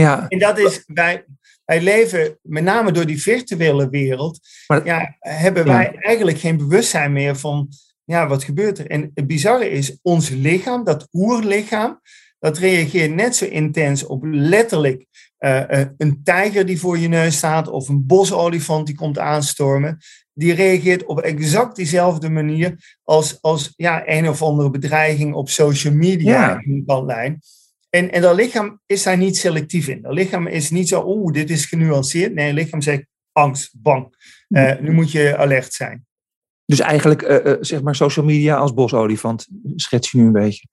ja. 0.00 0.28
en 0.28 0.38
dat 0.38 0.58
is, 0.58 0.84
wij, 0.86 1.24
wij 1.64 1.80
leven 1.80 2.38
met 2.42 2.62
name 2.62 2.92
door 2.92 3.06
die 3.06 3.22
virtuele 3.22 3.88
wereld, 3.88 4.40
maar, 4.66 4.84
ja, 4.84 5.16
hebben 5.18 5.64
wij 5.64 5.94
eigenlijk 5.94 6.38
geen 6.38 6.56
bewustzijn 6.56 7.12
meer 7.12 7.36
van 7.36 7.68
ja, 8.04 8.28
wat 8.28 8.44
gebeurt 8.44 8.78
er? 8.78 8.86
En 8.86 9.10
het 9.14 9.26
bizarre 9.26 9.70
is, 9.70 9.98
ons 10.02 10.28
lichaam, 10.28 10.84
dat 10.84 11.08
oerlichaam, 11.12 12.00
dat 12.38 12.58
reageert 12.58 13.14
net 13.14 13.36
zo 13.36 13.44
intens 13.44 14.06
op 14.06 14.24
letterlijk 14.24 15.06
uh, 15.38 15.62
een 15.96 16.20
tijger 16.24 16.66
die 16.66 16.80
voor 16.80 16.98
je 16.98 17.08
neus 17.08 17.36
staat 17.36 17.68
of 17.68 17.88
een 17.88 18.06
bosolifant 18.06 18.86
die 18.86 18.94
komt 18.94 19.18
aanstormen. 19.18 19.98
Die 20.32 20.54
reageert 20.54 21.04
op 21.04 21.20
exact 21.20 21.76
diezelfde 21.76 22.30
manier 22.30 22.96
als, 23.04 23.38
als 23.40 23.72
ja, 23.76 24.02
een 24.08 24.28
of 24.28 24.42
andere 24.42 24.70
bedreiging 24.70 25.34
op 25.34 25.48
social 25.48 25.94
media 25.94 26.32
ja. 26.32 26.60
in 26.60 27.04
lijn. 27.06 27.40
En, 27.90 28.12
en 28.12 28.22
dat 28.22 28.36
lichaam 28.36 28.80
is 28.86 29.02
daar 29.02 29.16
niet 29.16 29.36
selectief 29.36 29.88
in. 29.88 30.02
Dat 30.02 30.12
lichaam 30.12 30.46
is 30.46 30.70
niet 30.70 30.88
zo, 30.88 31.02
oeh, 31.06 31.32
dit 31.32 31.50
is 31.50 31.64
genuanceerd. 31.64 32.34
Nee, 32.34 32.46
het 32.46 32.54
lichaam 32.54 32.80
zegt 32.80 33.04
angst, 33.32 33.70
bang. 33.82 34.14
Uh, 34.48 34.78
nu 34.80 34.92
moet 34.92 35.12
je 35.12 35.36
alert 35.36 35.72
zijn. 35.72 36.06
Dus 36.64 36.80
eigenlijk, 36.80 37.22
uh, 37.22 37.56
zeg 37.60 37.82
maar, 37.82 37.94
social 37.94 38.24
media 38.24 38.56
als 38.56 38.74
bosolifant, 38.74 39.46
schets 39.76 40.10
je 40.10 40.18
nu 40.18 40.24
een 40.24 40.32
beetje. 40.32 40.66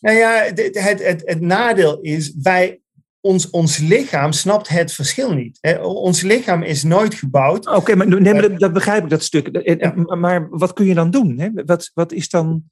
Nou 0.00 0.16
ja, 0.16 0.42
het, 0.42 0.58
het, 0.58 1.04
het, 1.04 1.22
het 1.24 1.40
nadeel 1.40 2.00
is, 2.00 2.34
wij, 2.42 2.80
ons, 3.20 3.50
ons 3.50 3.78
lichaam 3.78 4.32
snapt 4.32 4.68
het 4.68 4.92
verschil 4.92 5.34
niet. 5.34 5.58
Hè? 5.60 5.78
Ons 5.82 6.22
lichaam 6.22 6.62
is 6.62 6.82
nooit 6.82 7.14
gebouwd. 7.14 7.66
Oké, 7.66 7.94
maar 7.94 8.20
nee, 8.20 8.40
dat, 8.40 8.58
dat, 8.58 8.72
begrijp 8.72 9.02
ik, 9.02 9.10
dat 9.10 9.22
stuk. 9.22 9.76
Maar 10.18 10.48
wat 10.50 10.72
kun 10.72 10.86
je 10.86 10.94
dan 10.94 11.10
doen? 11.10 11.38
Hè? 11.38 11.50
Wat, 11.64 11.90
wat 11.94 12.12
is 12.12 12.28
dan... 12.28 12.62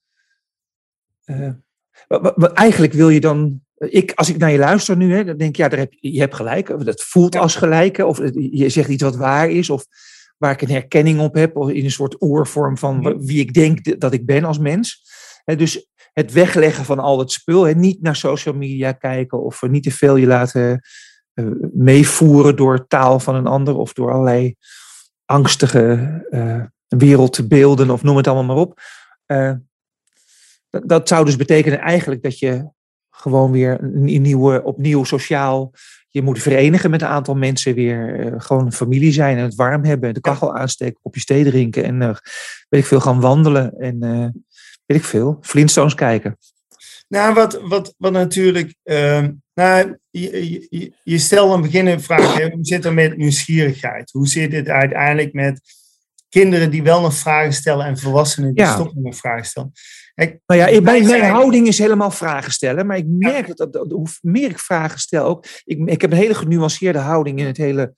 Uh, 1.25 1.51
wat, 2.09 2.33
wat, 2.37 2.53
eigenlijk 2.53 2.93
wil 2.93 3.09
je 3.09 3.21
dan 3.21 3.64
ik, 3.77 4.13
als 4.15 4.29
ik 4.29 4.37
naar 4.37 4.51
je 4.51 4.59
luister 4.59 4.97
nu, 4.97 5.15
hè, 5.15 5.25
dan 5.25 5.37
denk 5.37 5.51
ik, 5.51 5.57
ja, 5.57 5.69
daar 5.69 5.79
heb, 5.79 5.93
je 6.01 6.21
hebt 6.21 6.35
gelijk. 6.35 6.85
Dat 6.85 7.03
voelt 7.03 7.37
als 7.37 7.57
gelijk. 7.57 7.99
Of 7.99 8.19
je 8.35 8.69
zegt 8.69 8.89
iets 8.89 9.03
wat 9.03 9.17
waar 9.17 9.51
is. 9.51 9.71
Of 9.71 9.87
waar 10.39 10.53
ik 10.53 10.63
een 10.63 10.71
herkenning 10.71 11.21
op 11.21 11.35
heb. 11.35 11.57
Of 11.57 11.71
in 11.71 11.85
een 11.85 11.91
soort 11.91 12.23
oorvorm 12.23 12.79
van 12.79 13.25
wie 13.27 13.41
ik 13.41 13.55
denk 13.55 14.01
dat 14.01 14.13
ik 14.13 14.27
ben 14.27 14.45
als 14.45 14.59
mens. 14.59 15.03
Dus 15.45 15.89
het 16.13 16.33
wegleggen 16.33 16.85
van 16.85 16.99
al 16.99 17.19
het 17.19 17.33
spul. 17.33 17.65
Niet 17.65 18.03
naar 18.03 18.17
social 18.17 18.55
media 18.55 18.93
kijken. 18.93 19.43
Of 19.43 19.63
niet 19.63 19.83
te 19.83 19.91
veel 19.91 20.17
je 20.17 20.27
laten 20.27 20.81
eh, 21.35 21.45
meevoeren 21.73 22.57
door 22.57 22.87
taal 22.87 23.21
van 23.21 23.35
een 23.35 23.47
ander. 23.47 23.77
Of 23.77 23.93
door 23.93 24.13
allerlei 24.13 24.55
angstige 25.25 26.25
uh, 26.31 26.65
wereldbeelden. 26.89 27.91
Of 27.91 28.03
noem 28.03 28.17
het 28.17 28.27
allemaal 28.27 28.57
maar 28.57 28.65
op. 28.65 28.81
Uh, 29.27 29.53
dat, 30.71 30.89
dat 30.89 31.09
zou 31.09 31.25
dus 31.25 31.37
betekenen 31.37 31.81
eigenlijk 31.81 32.23
dat 32.23 32.39
je 32.39 32.73
gewoon 33.25 33.51
weer 33.51 33.79
een 33.81 34.23
nieuwe, 34.23 34.63
opnieuw 34.63 35.05
sociaal. 35.05 35.73
Je 36.09 36.23
moet 36.23 36.43
verenigen 36.43 36.91
met 36.91 37.03
een 37.03 37.09
aantal 37.09 37.35
mensen 37.35 37.75
weer. 37.75 38.27
Uh, 38.27 38.35
gewoon 38.37 38.73
familie 38.73 39.13
zijn 39.13 39.37
en 39.37 39.43
het 39.43 39.55
warm 39.55 39.85
hebben. 39.85 40.15
De 40.15 40.21
kachel 40.21 40.57
aansteken, 40.57 41.01
kopje 41.03 41.25
thee 41.25 41.45
drinken. 41.45 41.85
En 41.85 42.01
uh, 42.01 42.09
weet 42.69 42.81
ik 42.81 42.87
veel, 42.87 43.01
gaan 43.01 43.21
wandelen. 43.21 43.75
En 43.79 44.05
uh, 44.05 44.29
weet 44.87 44.99
ik 44.99 45.05
veel, 45.05 45.39
Flintstones 45.41 45.95
kijken. 45.95 46.39
Nou, 47.09 47.35
wat, 47.35 47.61
wat, 47.63 47.95
wat 47.99 48.13
natuurlijk. 48.13 48.75
Ehm, 48.83 49.33
nou, 49.55 49.99
je, 50.11 50.69
je, 50.71 50.93
je 51.03 51.19
stelt 51.19 51.53
aan 51.53 51.63
het 51.63 51.71
begin 51.71 51.87
een 51.87 52.03
vraag: 52.03 52.51
hoe 52.51 52.59
zit 52.61 52.85
het 52.85 52.95
met 52.95 53.17
nieuwsgierigheid? 53.17 54.11
Hoe 54.11 54.29
zit 54.29 54.53
het 54.53 54.69
uiteindelijk 54.69 55.33
met 55.33 55.61
kinderen 56.29 56.71
die 56.71 56.83
wel 56.83 57.01
nog 57.01 57.15
vragen 57.15 57.53
stellen 57.53 57.87
en 57.87 57.99
volwassenen 57.99 58.55
die 58.55 58.67
stoppen 58.67 59.03
met 59.03 59.17
vragen 59.17 59.45
stellen? 59.45 59.73
Nou 60.15 60.61
ja, 60.61 60.81
mijn, 60.81 61.07
mijn 61.07 61.25
houding 61.25 61.67
is 61.67 61.79
helemaal 61.79 62.11
vragen 62.11 62.53
stellen. 62.53 62.87
Maar 62.87 62.97
ik 62.97 63.07
merk 63.07 63.57
dat, 63.57 63.73
dat, 63.73 63.91
hoe 63.91 64.09
meer 64.21 64.51
ik 64.51 64.59
vragen 64.59 64.99
stel 64.99 65.25
ook. 65.25 65.47
Ik, 65.65 65.89
ik 65.89 66.01
heb 66.01 66.11
een 66.11 66.19
hele 66.19 66.35
genuanceerde 66.35 66.99
houding 66.99 67.39
in 67.39 67.47
het 67.47 67.57
hele 67.57 67.95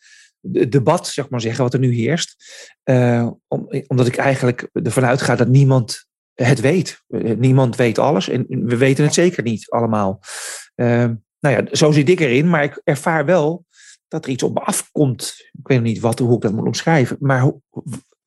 debat, 0.69 1.09
zeg 1.09 1.29
maar 1.29 1.41
zeggen, 1.41 1.63
wat 1.63 1.73
er 1.73 1.79
nu 1.79 1.95
heerst. 1.95 2.37
Uh, 2.85 3.31
om, 3.49 3.69
omdat 3.87 4.07
ik 4.07 4.17
eigenlijk 4.17 4.69
ervan 4.73 5.05
uitga 5.05 5.37
dat 5.37 5.49
niemand 5.49 6.07
het 6.35 6.61
weet. 6.61 7.03
Eh, 7.09 7.37
niemand 7.37 7.77
weet 7.77 7.99
alles 7.99 8.29
en 8.29 8.47
we 8.49 8.77
weten 8.77 9.05
het 9.05 9.15
zeker 9.15 9.43
niet 9.43 9.71
allemaal. 9.71 10.21
Uh, 10.75 11.05
nou 11.41 11.57
ja, 11.57 11.65
zo 11.71 11.93
zit 11.93 12.09
ik 12.09 12.21
erin, 12.21 12.51
maar 12.51 12.65
ik 12.65 12.81
ervaar 12.85 13.25
wel 13.25 13.65
dat 14.09 14.25
er 14.25 14.31
iets 14.31 14.43
op 14.43 14.55
me 14.55 14.61
afkomt. 14.61 15.35
Ik 15.53 15.69
weet 15.69 15.83
niet 15.83 16.01
wat, 16.01 16.19
hoe 16.19 16.35
ik 16.35 16.41
dat 16.41 16.53
moet 16.53 16.67
omschrijven. 16.67 17.17
Maar 17.21 17.53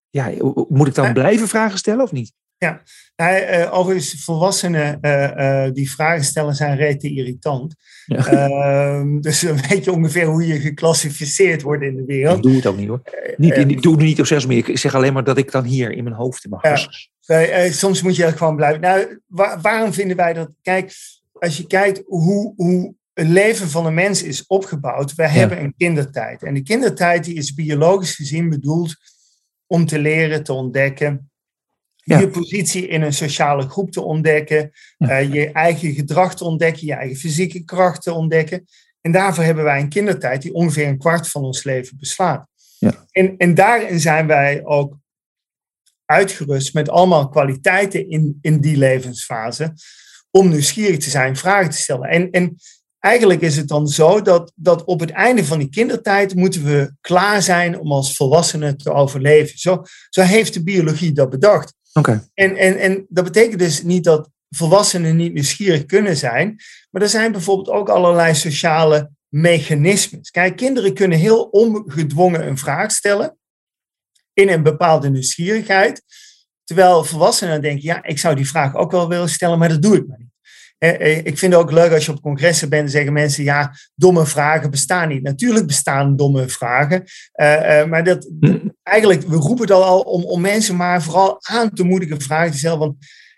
ja, 0.10 0.32
moet 0.68 0.88
ik 0.88 0.96
dan 0.96 1.14
blijven 1.14 1.48
vragen 1.48 1.78
stellen 1.78 2.04
of 2.04 2.12
niet? 2.12 2.34
Ja, 2.60 2.82
uh, 3.22 3.74
overigens, 3.74 4.24
volwassenen 4.24 4.98
uh, 5.02 5.32
uh, 5.38 5.74
die 5.74 5.92
vragen 5.92 6.24
stellen 6.24 6.56
zijn 6.56 6.78
rete 6.78 7.14
irritant. 7.14 7.76
Ja. 8.06 8.26
Ehm, 8.26 9.20
dus 9.20 9.40
dan 9.40 9.58
weet 9.70 9.84
je 9.84 9.92
ongeveer 9.92 10.26
hoe 10.26 10.48
je 10.48 10.60
geclassificeerd 10.60 11.62
wordt 11.62 11.84
in 11.84 11.96
de 11.96 12.06
wereld. 12.06 12.38
Ik 12.38 12.44
doe 12.44 12.56
het 12.56 12.66
ook 12.66 12.78
niet 12.78 12.88
hoor. 12.88 13.02
Niet, 13.38 13.58
ik 13.58 13.82
doe 13.82 13.94
het 13.94 14.02
niet 14.02 14.20
op 14.20 14.26
zes 14.26 14.46
meer. 14.46 14.70
Ik 14.70 14.78
zeg 14.78 14.96
alleen 14.96 15.14
maar 15.14 15.24
dat 15.24 15.38
ik 15.38 15.52
dan 15.52 15.64
hier 15.64 15.92
in 15.92 16.04
mijn 16.04 16.16
hoofd 16.16 16.44
in 16.44 16.50
mijn 16.50 16.80
ja. 17.20 17.72
soms 17.72 18.02
moet 18.02 18.16
je 18.16 18.32
gewoon 18.32 18.56
blijven. 18.56 18.82
Nou, 18.82 19.20
waarom 19.62 19.94
vinden 19.94 20.18
wij 20.18 20.34
dat? 20.34 20.50
Kijk, 20.62 20.94
als 21.34 21.58
je 21.58 21.68
kijkt 21.68 22.04
hoe, 22.06 22.54
hoe 22.56 22.94
het 23.14 23.28
leven 23.28 23.70
van 23.70 23.86
een 23.86 23.94
mens 23.94 24.24
is 24.24 24.46
opgebouwd. 24.48 25.16
Wij 25.16 25.30
hebben 25.30 25.64
een 25.64 25.74
kindertijd. 25.78 26.44
En 26.44 26.54
de 26.54 26.64
kindertijd 26.64 27.24
die 27.24 27.36
is 27.36 27.54
biologisch 27.54 28.16
gezien 28.16 28.50
bedoeld 28.50 28.96
om 29.68 29.86
te 29.86 30.00
leren, 30.00 30.44
te 30.44 30.54
ontdekken 30.54 31.30
je 32.18 32.30
positie 32.30 32.88
in 32.88 33.02
een 33.02 33.14
sociale 33.14 33.70
groep 33.70 33.92
te 33.92 34.02
ontdekken, 34.02 34.72
uh, 34.98 35.34
je 35.34 35.52
eigen 35.52 35.94
gedrag 35.94 36.36
te 36.36 36.44
ontdekken, 36.44 36.88
je 36.88 36.94
eigen 36.94 37.18
fysieke 37.18 37.64
kracht 37.64 38.02
te 38.02 38.14
ontdekken. 38.14 38.66
En 39.02 39.12
daarvoor 39.12 39.44
hebben 39.44 39.64
wij 39.64 39.80
een 39.80 39.90
kindertijd 39.90 40.42
die 40.42 40.54
ongeveer 40.54 40.88
een 40.88 40.98
kwart 40.98 41.30
van 41.30 41.44
ons 41.44 41.64
leven 41.64 41.98
beslaat. 42.00 42.48
Ja. 42.78 43.06
En, 43.12 43.38
en 43.38 43.54
daarin 43.54 44.00
zijn 44.00 44.28
wij 44.28 44.66
ook 44.66 44.98
uitgerust 46.06 46.74
met 46.74 46.90
allemaal 46.90 47.30
kwaliteiten 47.30 48.10
in, 48.10 48.38
in 48.42 48.60
die 48.60 48.78
levensfase. 48.78 49.74
Om 50.32 50.50
nieuwsgierig 50.50 50.98
te 50.98 51.10
zijn, 51.10 51.36
vragen 51.36 51.70
te 51.70 51.78
stellen. 51.78 52.10
En, 52.10 52.32
en 52.32 52.56
eigenlijk 53.00 53.42
is 53.42 53.58
het 53.58 53.68
dan 53.68 53.88
zo 53.88 54.22
dat, 54.22 54.52
dat 54.56 54.84
op 54.84 55.00
het 55.00 55.10
einde 55.10 55.46
van 55.46 55.60
die 55.60 55.70
kindertijd 55.70 56.36
moeten 56.36 56.64
we 56.64 56.94
klaar 57.02 57.42
zijn 57.42 57.80
om 57.80 57.92
als 57.92 58.16
volwassenen 58.16 58.78
te 58.78 58.92
overleven. 58.92 59.58
Zo, 59.58 59.84
zo 60.10 60.22
heeft 60.22 60.54
de 60.54 60.64
biologie 60.64 61.12
dat 61.12 61.30
bedacht. 61.30 61.74
En, 62.34 62.56
en, 62.56 62.78
en 62.78 63.06
dat 63.10 63.24
betekent 63.24 63.60
dus 63.60 63.84
niet 63.84 64.04
dat 64.04 64.30
volwassenen 64.50 65.16
niet 65.16 65.34
nieuwsgierig 65.34 65.86
kunnen 65.86 66.18
zijn, 66.18 66.60
maar 66.90 67.02
er 67.02 67.10
zijn 67.10 67.32
bijvoorbeeld 67.32 67.70
ook 67.70 67.90
allerlei 67.90 68.36
sociale 68.36 69.10
mechanismes. 69.28 70.32
Kijk, 70.32 70.56
kinderen 70.56 70.94
kunnen 70.94 71.18
heel 71.18 71.44
ongedwongen 71.44 72.48
een 72.48 72.58
vraag 72.58 72.92
stellen 72.92 73.38
in 74.34 74.50
een 74.50 74.64
bepaalde 74.64 75.10
nieuwsgierigheid, 75.10 76.04
terwijl 76.64 77.04
volwassenen 77.04 77.62
denken, 77.62 77.84
ja, 77.84 78.04
ik 78.04 78.20
zou 78.20 78.36
die 78.36 78.48
vraag 78.48 78.76
ook 78.76 78.92
wel 78.92 79.10
willen 79.10 79.30
stellen, 79.30 79.60
maar 79.60 79.70
dat 79.70 79.82
doe 79.82 79.96
ik 79.96 80.08
maar 80.08 80.18
niet. 80.20 80.29
Eh, 80.80 81.18
ik 81.18 81.38
vind 81.38 81.54
het 81.54 81.62
ook 81.62 81.72
leuk 81.72 81.92
als 81.92 82.06
je 82.06 82.12
op 82.12 82.22
congressen 82.22 82.70
bent 82.70 82.84
en 82.84 82.90
zeggen 82.90 83.14
mensen, 83.14 83.44
ja, 83.44 83.74
domme 83.96 84.26
vragen 84.26 84.72
bestaan 84.72 85.08
niet. 85.08 85.24
Natuurlijk 85.24 85.68
bestaan 85.68 86.16
domme 86.16 86.48
vragen, 86.50 87.04
uh, 87.42 87.80
uh, 87.82 87.86
maar 87.86 88.04
dat, 88.04 88.30
eigenlijk, 88.84 89.22
we 89.22 89.36
roepen 89.36 89.68
dat 89.68 89.84
al 89.84 90.00
om, 90.00 90.24
om 90.24 90.42
mensen 90.42 90.76
maar 90.76 91.04
vooral 91.04 91.38
aan 91.42 91.74
te 91.74 91.84
moedigen 91.84 92.22
vragen 92.22 92.52
te 92.52 92.58
stellen. 92.58 92.80
Want, 92.80 92.96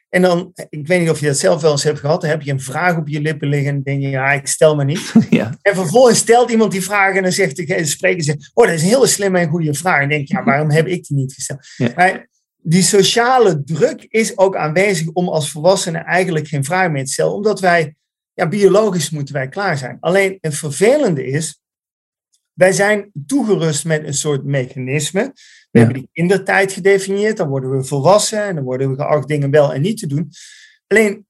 en 0.10 0.22
dan, 0.22 0.52
ik 0.70 0.88
weet 0.88 1.00
niet 1.00 1.10
of 1.10 1.20
je 1.20 1.26
dat 1.26 1.38
zelf 1.38 1.62
wel 1.62 1.72
eens 1.72 1.84
hebt 1.84 2.00
gehad, 2.00 2.22
dan 2.22 2.30
heb 2.30 2.42
je 2.42 2.52
een 2.52 2.62
vraag 2.62 2.98
op 2.98 3.08
je 3.08 3.22
lippen 3.22 3.48
liggen 3.48 3.70
en 3.70 3.84
denk 3.84 4.02
je, 4.02 4.10
ja, 4.10 4.32
ik 4.32 4.48
stel 4.48 4.76
me 4.76 4.84
niet. 4.84 5.14
Ja. 5.30 5.58
En 5.62 5.76
vervolgens 5.76 6.18
stelt 6.18 6.52
iemand 6.52 6.72
die 6.72 6.84
vraag 6.84 7.16
en 7.16 7.24
dan 7.24 7.32
zegt 7.32 7.56
de 7.56 7.86
spreker, 7.86 8.24
zegt, 8.24 8.52
oh, 8.54 8.66
dat 8.66 8.74
is 8.74 8.82
een 8.82 8.88
hele 8.88 9.08
slimme 9.08 9.40
en 9.40 9.50
goede 9.50 9.74
vraag. 9.74 10.02
En 10.02 10.10
denk 10.10 10.28
je, 10.28 10.34
ja, 10.34 10.44
waarom 10.44 10.72
heb 10.72 10.88
ik 10.88 11.06
die 11.08 11.18
niet 11.18 11.34
gesteld? 11.34 11.68
Ja. 11.78 11.92
Maar, 11.96 12.30
die 12.62 12.84
sociale 12.84 13.64
druk 13.64 14.06
is 14.10 14.38
ook 14.38 14.56
aanwezig 14.56 15.08
om 15.08 15.30
als 15.30 15.52
volwassenen 15.52 16.06
eigenlijk 16.06 16.48
geen 16.48 16.64
vraag 16.64 16.92
meer 16.92 17.06
te 17.06 17.12
stellen, 17.12 17.34
omdat 17.34 17.60
wij, 17.60 17.96
ja, 18.34 18.48
biologisch 18.48 19.10
moeten 19.10 19.34
wij 19.34 19.48
klaar 19.48 19.78
zijn. 19.78 19.98
Alleen 20.00 20.38
het 20.42 20.56
vervelende 20.56 21.26
is, 21.26 21.62
wij 22.54 22.72
zijn 22.72 23.12
toegerust 23.26 23.86
met 23.86 24.04
een 24.04 24.14
soort 24.14 24.44
mechanisme. 24.44 25.22
We 25.22 25.80
Ja. 25.80 25.86
hebben 25.86 25.94
die 25.94 26.10
kindertijd 26.14 26.72
gedefinieerd, 26.72 27.38
dan 27.38 27.48
worden 27.48 27.72
we 27.78 27.84
volwassen 27.84 28.44
en 28.44 28.56
dan 28.56 28.64
worden 28.64 28.90
we 28.90 28.96
geacht 28.96 29.28
dingen 29.28 29.52
wel 29.52 29.74
en 29.74 29.82
niet 29.82 29.98
te 29.98 30.08
doen. 30.08 30.30
Alleen, 30.88 31.26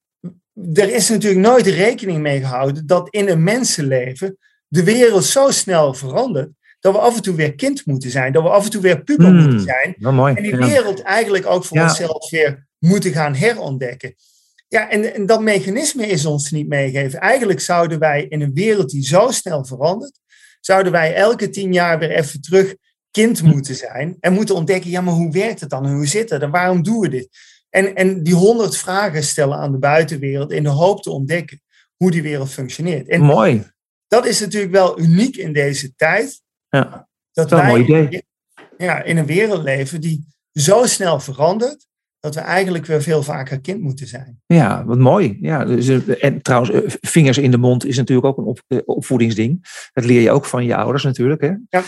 er 0.74 0.94
is 0.94 1.10
natuurlijk 1.10 1.42
nooit 1.42 1.68
rekening 1.68 2.22
mee 2.22 2.40
gehouden 2.40 2.86
dat 2.86 3.10
in 3.10 3.30
een 3.30 3.44
mensenleven 3.44 4.38
de 4.68 4.84
wereld 4.84 5.24
zo 5.24 5.52
snel 5.52 5.94
verandert, 5.94 6.52
dat 6.82 6.94
we 6.94 7.00
af 7.00 7.16
en 7.16 7.22
toe 7.22 7.36
weer 7.36 7.56
kind 7.56 7.86
moeten 7.86 8.10
zijn, 8.12 8.32
dat 8.34 8.44
we 8.44 8.50
af 8.50 8.64
en 8.66 8.72
toe 8.72 8.82
weer 8.82 9.04
puber 9.04 9.26
Hmm. 9.28 9.42
moeten 9.42 9.60
zijn. 9.62 9.96
Mooi. 10.16 10.34
En 10.36 10.44
die 10.44 10.52
Ja. 10.58 10.66
wereld 10.68 11.02
eigenlijk 11.02 11.46
ook 11.46 11.66
voor 11.66 11.78
Ja. 11.78 11.84
onszelf 11.84 12.30
weer 12.30 12.68
moeten 12.80 13.12
gaan 13.12 13.36
herontdekken. 13.36 14.16
Ja, 14.68 14.90
en, 14.90 15.14
en 15.14 15.26
dat 15.26 15.42
mechanisme 15.42 16.08
is 16.08 16.26
ons 16.26 16.52
niet 16.52 16.68
meegegeven. 16.68 17.20
Eigenlijk 17.20 17.60
zouden 17.60 18.00
wij 18.00 18.26
in 18.30 18.42
een 18.42 18.54
wereld 18.54 18.90
die 18.90 19.06
zo 19.06 19.32
snel 19.32 19.66
verandert, 19.66 20.20
zouden 20.60 20.92
wij 20.92 21.16
elke 21.16 21.50
tien 21.50 21.74
jaar 21.74 22.00
weer 22.00 22.12
even 22.12 22.42
terug 22.42 22.76
kind 23.12 23.40
Hm. 23.40 23.46
moeten 23.48 23.76
zijn. 23.76 24.18
En 24.20 24.34
moeten 24.34 24.56
ontdekken, 24.56 24.90
ja, 24.90 25.02
maar 25.02 25.14
hoe 25.14 25.32
werkt 25.32 25.60
het 25.60 25.70
dan? 25.70 25.86
En 25.86 25.94
hoe 25.94 26.08
zit 26.08 26.30
het? 26.30 26.42
En 26.42 26.52
waarom 26.52 26.84
doen 26.84 27.00
we 27.00 27.10
dit? 27.10 27.30
En, 27.70 27.96
en 27.96 28.24
die 28.24 28.34
honderd 28.34 28.78
vragen 28.78 29.24
stellen 29.24 29.58
aan 29.58 29.72
de 29.72 29.78
buitenwereld 29.78 30.52
in 30.52 30.64
de 30.64 30.70
hoop 30.70 31.02
te 31.04 31.10
ontdekken 31.12 31.62
hoe 31.96 32.12
die 32.12 32.22
wereld 32.22 32.50
functioneert. 32.50 33.08
En 33.08 33.22
Mooi. 33.22 33.72
dat 34.08 34.26
is 34.26 34.40
natuurlijk 34.40 34.72
wel 34.74 35.00
uniek 35.00 35.36
in 35.38 35.54
deze 35.54 35.96
tijd. 35.96 36.41
Ja. 36.72 37.08
Dat 37.32 37.50
Wel 37.50 37.60
een 37.60 37.66
wij 37.66 37.74
mooi 37.74 37.84
idee. 37.84 38.24
Ja, 38.78 39.04
in 39.04 39.18
een 39.18 39.26
wereld 39.26 39.64
leven 39.64 40.02
die 40.02 40.26
zo 40.54 40.86
snel 40.86 41.20
verandert, 41.20 41.88
dat 42.20 42.36
we 42.36 42.42
eigenlijk 42.42 42.86
weer 42.86 43.02
veel 43.02 43.24
vaker 43.24 43.62
kind 43.62 43.82
moeten 43.82 44.08
zijn. 44.08 44.42
Ja, 44.46 44.86
wat 44.86 44.98
mooi. 44.98 45.38
Ja, 45.42 45.66
dus, 45.66 45.88
eh, 45.88 46.24
en 46.24 46.42
trouwens, 46.42 46.72
eh, 46.72 46.82
vingers 47.02 47.38
in 47.38 47.52
de 47.52 47.58
mond 47.58 47.86
is 47.86 47.98
natuurlijk 47.98 48.28
ook 48.28 48.38
een 48.38 48.44
op, 48.44 48.62
eh, 48.68 48.78
opvoedingsding. 48.86 49.66
Dat 49.94 50.06
leer 50.06 50.22
je 50.22 50.32
ook 50.32 50.46
van 50.46 50.66
je 50.66 50.76
ouders 50.76 51.04
natuurlijk. 51.04 51.42
Hè? 51.42 51.52
Ja. 51.70 51.84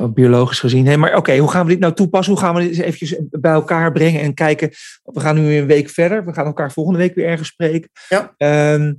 Ook 0.00 0.14
biologisch 0.14 0.60
gezien. 0.60 0.86
Hey, 0.86 0.96
maar 0.96 1.16
oké, 1.16 1.36
hoe 1.36 1.50
gaan 1.50 1.64
we 1.66 1.72
dit 1.72 1.80
nou 1.80 1.94
toepassen? 1.94 2.32
Hoe 2.32 2.42
gaan 2.42 2.54
we 2.54 2.68
dit 2.68 2.78
eventjes 2.78 3.20
bij 3.30 3.52
elkaar 3.52 3.92
brengen 3.92 4.20
en 4.20 4.34
kijken? 4.34 4.70
We 5.02 5.20
gaan 5.20 5.34
nu 5.34 5.56
een 5.56 5.66
week 5.66 5.90
verder. 5.90 6.24
We 6.24 6.32
gaan 6.32 6.46
elkaar 6.46 6.72
volgende 6.72 6.98
week 6.98 7.14
weer 7.14 7.26
ergens 7.26 7.48
spreken. 7.48 7.90
Ja. 8.08 8.34
Ehm, 8.36 8.94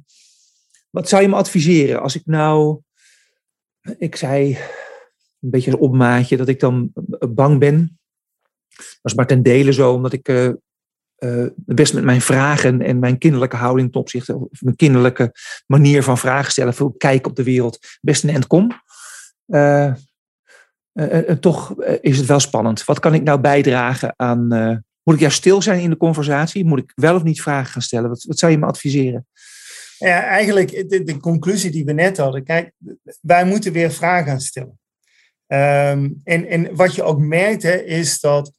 wat 0.89 1.09
zou 1.09 1.21
je 1.21 1.27
me 1.27 1.35
adviseren 1.35 2.01
als 2.01 2.15
ik 2.15 2.21
nou... 2.25 2.79
Ik 3.97 4.15
zei 4.15 4.57
een 5.45 5.51
beetje 5.51 5.71
als 5.71 5.79
opmaatje 5.79 6.37
dat 6.37 6.47
ik 6.47 6.59
dan 6.59 6.91
bang 7.29 7.59
ben. 7.59 7.99
Dat 8.75 9.11
is 9.11 9.13
maar 9.13 9.27
ten 9.27 9.43
dele 9.43 9.73
zo, 9.73 9.93
omdat 9.93 10.13
ik 10.13 10.27
eh, 10.27 10.45
eh, 11.15 11.47
best 11.55 11.93
met 11.93 12.03
mijn 12.03 12.21
vragen 12.21 12.81
en 12.81 12.99
mijn 12.99 13.17
kinderlijke 13.17 13.55
houding 13.55 13.91
ten 13.91 14.01
opzichte, 14.01 14.35
of 14.35 14.61
mijn 14.61 14.75
kinderlijke 14.75 15.31
manier 15.67 16.03
van 16.03 16.17
vragen 16.17 16.51
stellen, 16.51 16.73
veel 16.73 16.91
kijken 16.97 17.29
op 17.29 17.35
de 17.35 17.43
wereld, 17.43 17.79
best 18.01 18.23
een 18.23 18.29
end 18.29 18.47
kom. 18.47 18.71
Eh, 19.45 19.85
eh, 19.85 21.29
eh, 21.29 21.37
toch 21.37 21.81
eh, 21.81 21.97
is 22.01 22.17
het 22.17 22.27
wel 22.27 22.39
spannend. 22.39 22.85
Wat 22.85 22.99
kan 22.99 23.13
ik 23.13 23.23
nou 23.23 23.39
bijdragen 23.41 24.13
aan. 24.15 24.51
eh, 24.51 24.77
moet 25.03 25.15
ik 25.15 25.21
juist 25.21 25.37
stil 25.37 25.61
zijn 25.61 25.81
in 25.81 25.89
de 25.89 25.97
conversatie? 25.97 26.65
Moet 26.65 26.79
ik 26.79 26.91
wel 26.95 27.15
of 27.15 27.23
niet 27.23 27.41
vragen 27.41 27.71
gaan 27.71 27.81
stellen? 27.81 28.09
Wat, 28.09 28.23
wat 28.23 28.39
zou 28.39 28.51
je 28.51 28.57
me 28.57 28.65
adviseren? 28.65 29.27
Ja, 29.97 30.23
eigenlijk 30.23 30.89
de, 30.89 31.03
de 31.03 31.17
conclusie 31.17 31.71
die 31.71 31.85
we 31.85 31.91
net 31.93 32.17
hadden. 32.17 32.43
Kijk, 32.43 32.71
wij 33.21 33.45
moeten 33.45 33.71
weer 33.73 33.91
vragen 33.91 34.25
gaan 34.25 34.41
stellen. 34.41 34.79
Ehm, 35.47 36.09
en, 36.23 36.47
en 36.47 36.75
wat 36.75 36.95
je 36.95 37.03
ook 37.03 37.19
merkt, 37.19 37.63
hè, 37.63 37.75
is 37.75 38.19
dat. 38.19 38.51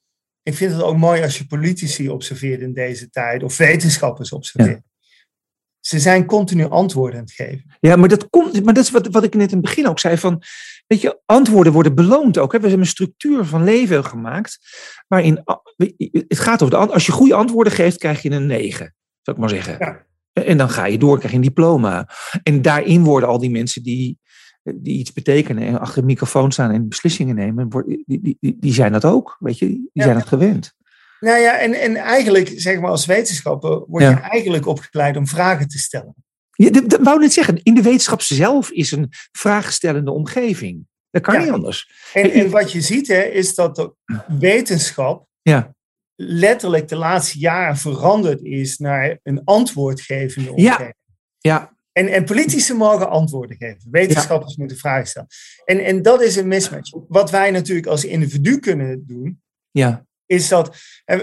Ik 0.43 0.55
vind 0.55 0.73
het 0.73 0.83
ook 0.83 0.97
mooi 0.97 1.23
als 1.23 1.39
je 1.39 1.47
politici 1.47 2.09
observeert 2.09 2.61
in 2.61 2.73
deze 2.73 3.11
tijd, 3.11 3.43
of 3.43 3.57
wetenschappers 3.57 4.33
observeert. 4.33 4.83
Ze 5.81 5.99
zijn 5.99 6.25
continu 6.27 6.65
antwoorden 6.69 7.19
aan 7.19 7.25
het 7.25 7.35
geven. 7.35 7.77
Ja, 7.81 7.97
maar 7.97 8.09
dat 8.09 8.31
komt. 8.31 8.65
Maar 8.65 8.75
dat 8.75 8.85
is 8.85 8.91
wat, 8.91 9.07
wat 9.07 9.25
ik 9.25 9.35
net 9.35 9.51
in 9.51 9.57
het 9.57 9.67
begin 9.67 9.89
ook 9.89 9.99
zei. 9.99 10.19
Van, 10.19 10.43
weet 10.87 11.01
je, 11.01 11.21
antwoorden 11.25 11.73
worden 11.73 11.95
beloond 11.95 12.39
ook. 12.39 12.53
Hè? 12.53 12.59
We 12.59 12.65
hebben 12.67 12.85
een 12.85 12.91
structuur 12.91 13.45
van 13.45 13.65
leven 13.65 14.05
gemaakt. 14.05 14.59
Waarin 15.09 15.43
het 16.11 16.39
gaat 16.39 16.63
over 16.63 16.79
de 16.79 16.93
Als 16.93 17.07
je 17.07 17.13
goede 17.13 17.35
antwoorden 17.35 17.73
geeft, 17.73 17.99
krijg 17.99 18.23
je 18.23 18.31
een 18.31 18.47
9. 18.47 18.95
Zou 19.23 19.37
ik 19.37 19.43
maar 19.43 19.49
zeggen. 19.49 19.77
Ja. 19.79 20.07
En 20.33 20.57
dan 20.57 20.71
ga 20.71 20.87
je 20.87 20.99
door, 20.99 21.17
krijg 21.17 21.31
je 21.31 21.39
een 21.39 21.45
diploma. 21.45 22.09
En 22.43 22.63
daarin 22.63 23.05
worden 23.05 23.29
al 23.29 23.39
die 23.39 23.51
mensen 23.51 23.83
die, 23.83 24.19
die 24.75 24.99
iets 24.99 25.13
betekenen 25.13 25.63
en 25.67 25.81
achter 25.81 26.01
de 26.01 26.07
microfoon 26.07 26.53
staan 26.53 26.71
en 26.71 26.89
beslissingen 26.89 27.35
nemen, 27.35 27.69
die, 27.87 28.05
die, 28.07 28.37
die, 28.41 28.57
die 28.61 28.73
zijn 28.73 28.93
dat 28.93 29.05
ook. 29.05 29.37
Weet 29.39 29.59
je, 29.59 29.67
die 29.67 29.91
Ja. 29.93 30.03
zijn 30.05 30.17
dat 30.19 30.27
gewend. 30.27 30.75
Nou 31.21 31.39
ja, 31.39 31.59
en, 31.59 31.75
en 31.75 31.97
eigenlijk, 31.97 32.53
zeg 32.57 32.81
maar, 32.81 32.91
als 32.91 33.07
wetenschapper 33.07 33.85
word 33.87 34.03
je 34.03 34.09
Ja. 34.09 34.31
eigenlijk 34.31 34.67
opgeleid 34.67 35.17
om 35.17 35.27
vragen 35.27 35.69
te 35.69 35.79
stellen. 35.79 36.15
Ja, 36.51 36.71
dat, 36.71 36.89
dat 36.91 37.01
wou 37.03 37.21
net 37.21 37.33
zeggen. 37.33 37.61
In 37.63 37.75
de 37.75 37.83
wetenschap 37.83 38.23
zelf 38.23 38.71
is 38.71 38.93
een 38.93 39.09
vraagstellende 39.33 40.11
omgeving. 40.11 40.87
Dat 41.11 41.23
kan 41.23 41.35
Ja. 41.35 41.41
niet 41.41 41.51
anders. 41.51 41.91
En, 42.13 42.31
en 42.31 42.51
wat 42.51 42.73
je 42.73 42.81
ziet, 42.81 43.09
hè, 43.09 43.23
is 43.23 43.55
dat 43.55 43.77
de 43.77 43.93
wetenschap 44.39 45.27
Ja. 45.43 45.75
letterlijk 46.15 46.89
de 46.89 46.97
laatste 46.97 47.39
jaren 47.39 47.77
veranderd 47.77 48.43
is 48.43 48.79
naar 48.79 49.19
een 49.23 49.41
antwoordgevende 49.45 50.53
Ja. 50.55 50.71
omgeving. 50.71 50.95
Ja, 51.39 51.76
En, 51.97 52.09
en 52.09 52.25
politici 52.25 52.75
mogen 52.75 53.09
antwoorden 53.11 53.57
geven. 53.57 53.89
Wetenschappers 53.91 54.57
moeten 54.57 54.77
vragen 54.77 55.07
stellen. 55.07 55.29
En, 55.65 55.85
en 55.85 56.03
dat 56.03 56.23
is 56.23 56.37
een 56.37 56.49
mismatch. 56.49 56.93
Wat 57.09 57.31
wij 57.31 57.51
natuurlijk 57.51 57.87
als 57.87 58.05
individu 58.05 58.59
kunnen 58.59 59.05
doen, 59.07 59.43
ja, 59.71 60.07
is 60.27 60.49
dat 60.49 60.77
eh, 61.05 61.19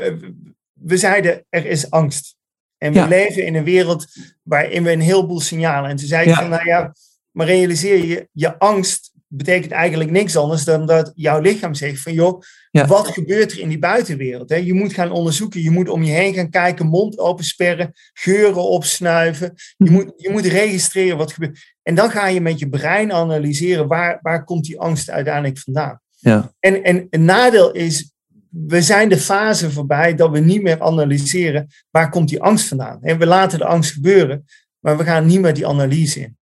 we 0.74 0.98
zeiden 0.98 1.46
er 1.50 1.66
is 1.66 1.90
angst. 1.90 2.36
En 2.78 2.94
we 2.94 3.00
Ja. 3.00 3.08
leven 3.08 3.46
in 3.46 3.56
een 3.56 3.64
wereld 3.64 4.06
waarin 4.44 4.84
we 4.84 4.92
een 4.92 5.00
heleboel 5.02 5.40
signalen. 5.40 5.90
En 5.90 5.96
toen 5.96 6.08
zei 6.08 6.30
ik 6.30 6.36
van, 6.36 6.50
nou 6.50 6.66
ja, 6.66 6.96
maar 7.32 7.46
realiseer 7.48 8.06
je, 8.06 8.30
je 8.32 8.60
angst 8.60 9.13
betekent 9.36 9.72
eigenlijk 9.72 10.12
niks 10.12 10.36
anders 10.38 10.64
dan 10.64 10.86
dat 10.86 11.12
jouw 11.16 11.40
lichaam 11.40 11.74
zegt 11.74 12.02
van, 12.02 12.14
joh, 12.14 12.42
Ja. 12.72 12.86
wat 12.88 13.08
gebeurt 13.08 13.52
er 13.52 13.60
in 13.60 13.70
die 13.70 13.80
buitenwereld? 13.80 14.50
Hè? 14.50 14.56
Je 14.56 14.74
moet 14.74 14.94
gaan 14.94 15.12
onderzoeken, 15.12 15.62
je 15.62 15.72
moet 15.72 15.90
om 15.90 16.04
je 16.04 16.12
heen 16.12 16.34
gaan 16.34 16.50
kijken, 16.50 16.86
mond 16.86 17.18
opensperren, 17.20 17.92
geuren 18.14 18.64
opsnuiven. 18.64 19.54
Je 19.56 19.84
Mhm. 19.86 19.94
moet, 19.94 20.14
je 20.18 20.30
moet 20.30 20.46
registreren 20.46 21.18
wat 21.18 21.34
gebeurt. 21.34 21.74
En 21.84 21.96
dan 21.96 22.10
ga 22.12 22.28
je 22.28 22.42
met 22.42 22.60
je 22.60 22.70
brein 22.70 23.12
analyseren, 23.12 23.88
waar, 23.88 24.20
waar 24.22 24.44
komt 24.44 24.66
die 24.66 24.80
angst 24.80 25.10
uiteindelijk 25.10 25.60
vandaan? 25.60 26.02
ja. 26.20 26.52
En, 26.60 26.84
en 26.84 27.08
een 27.10 27.26
nadeel 27.26 27.72
is, 27.72 28.12
we 28.50 28.82
zijn 28.82 29.10
de 29.10 29.18
fase 29.18 29.72
voorbij 29.72 30.16
dat 30.16 30.32
we 30.32 30.40
niet 30.40 30.62
meer 30.62 30.82
analyseren 30.82 31.68
waar 31.92 32.10
komt 32.10 32.30
die 32.30 32.42
angst 32.42 32.68
vandaan. 32.68 33.02
En 33.02 33.18
we 33.20 33.26
laten 33.26 33.58
de 33.60 33.66
angst 33.66 33.92
gebeuren, 33.92 34.46
maar 34.80 34.98
we 34.98 35.04
gaan 35.04 35.26
niet 35.26 35.40
meer 35.42 35.54
die 35.54 35.68
analyse 35.68 36.20
in. 36.20 36.38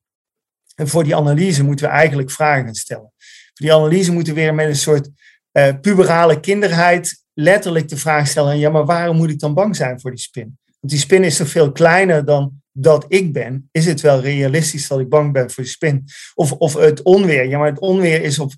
En 0.82 0.88
voor 0.88 1.04
die 1.04 1.16
analyse 1.16 1.64
moeten 1.64 1.86
we 1.86 1.92
eigenlijk 1.92 2.32
vragen 2.32 2.76
stellen. 2.76 3.14
Voor 3.54 3.66
die 3.66 3.74
analyse 3.74 4.12
moeten 4.12 4.34
we 4.34 4.42
weer 4.42 4.54
met 4.54 4.68
een 4.68 4.76
soort 4.76 5.10
eh, 5.52 5.74
puberale 5.82 6.40
kinderheid 6.40 7.24
letterlijk 7.34 7.90
de 7.90 7.98
vraag 7.98 8.28
stellen: 8.28 8.60
ja, 8.60 8.70
maar 8.70 8.86
waarom 8.86 9.16
moet 9.18 9.30
ik 9.30 9.40
dan 9.40 9.54
bang 9.54 9.76
zijn 9.76 10.00
voor 10.00 10.12
die 10.12 10.20
spin? 10.20 10.58
Want 10.80 10.94
die 10.94 11.02
spin 11.02 11.24
is 11.24 11.38
toch 11.38 11.48
veel 11.48 11.72
kleiner 11.72 12.26
dan 12.26 12.62
dat 12.72 13.06
ik 13.08 13.34
ben. 13.34 13.70
Is 13.72 13.86
het 13.86 14.02
wel 14.02 14.22
realistisch 14.22 14.88
dat 14.88 15.00
ik 15.00 15.10
bang 15.10 15.34
ben 15.34 15.52
voor 15.52 15.64
die 15.64 15.72
spin? 15.72 16.06
Of, 16.34 16.52
of 16.52 16.74
het 16.74 17.02
onweer. 17.02 17.48
Ja, 17.48 17.58
maar 17.58 17.70
het 17.70 17.80
onweer 17.80 18.22
is 18.22 18.40
op 18.40 18.54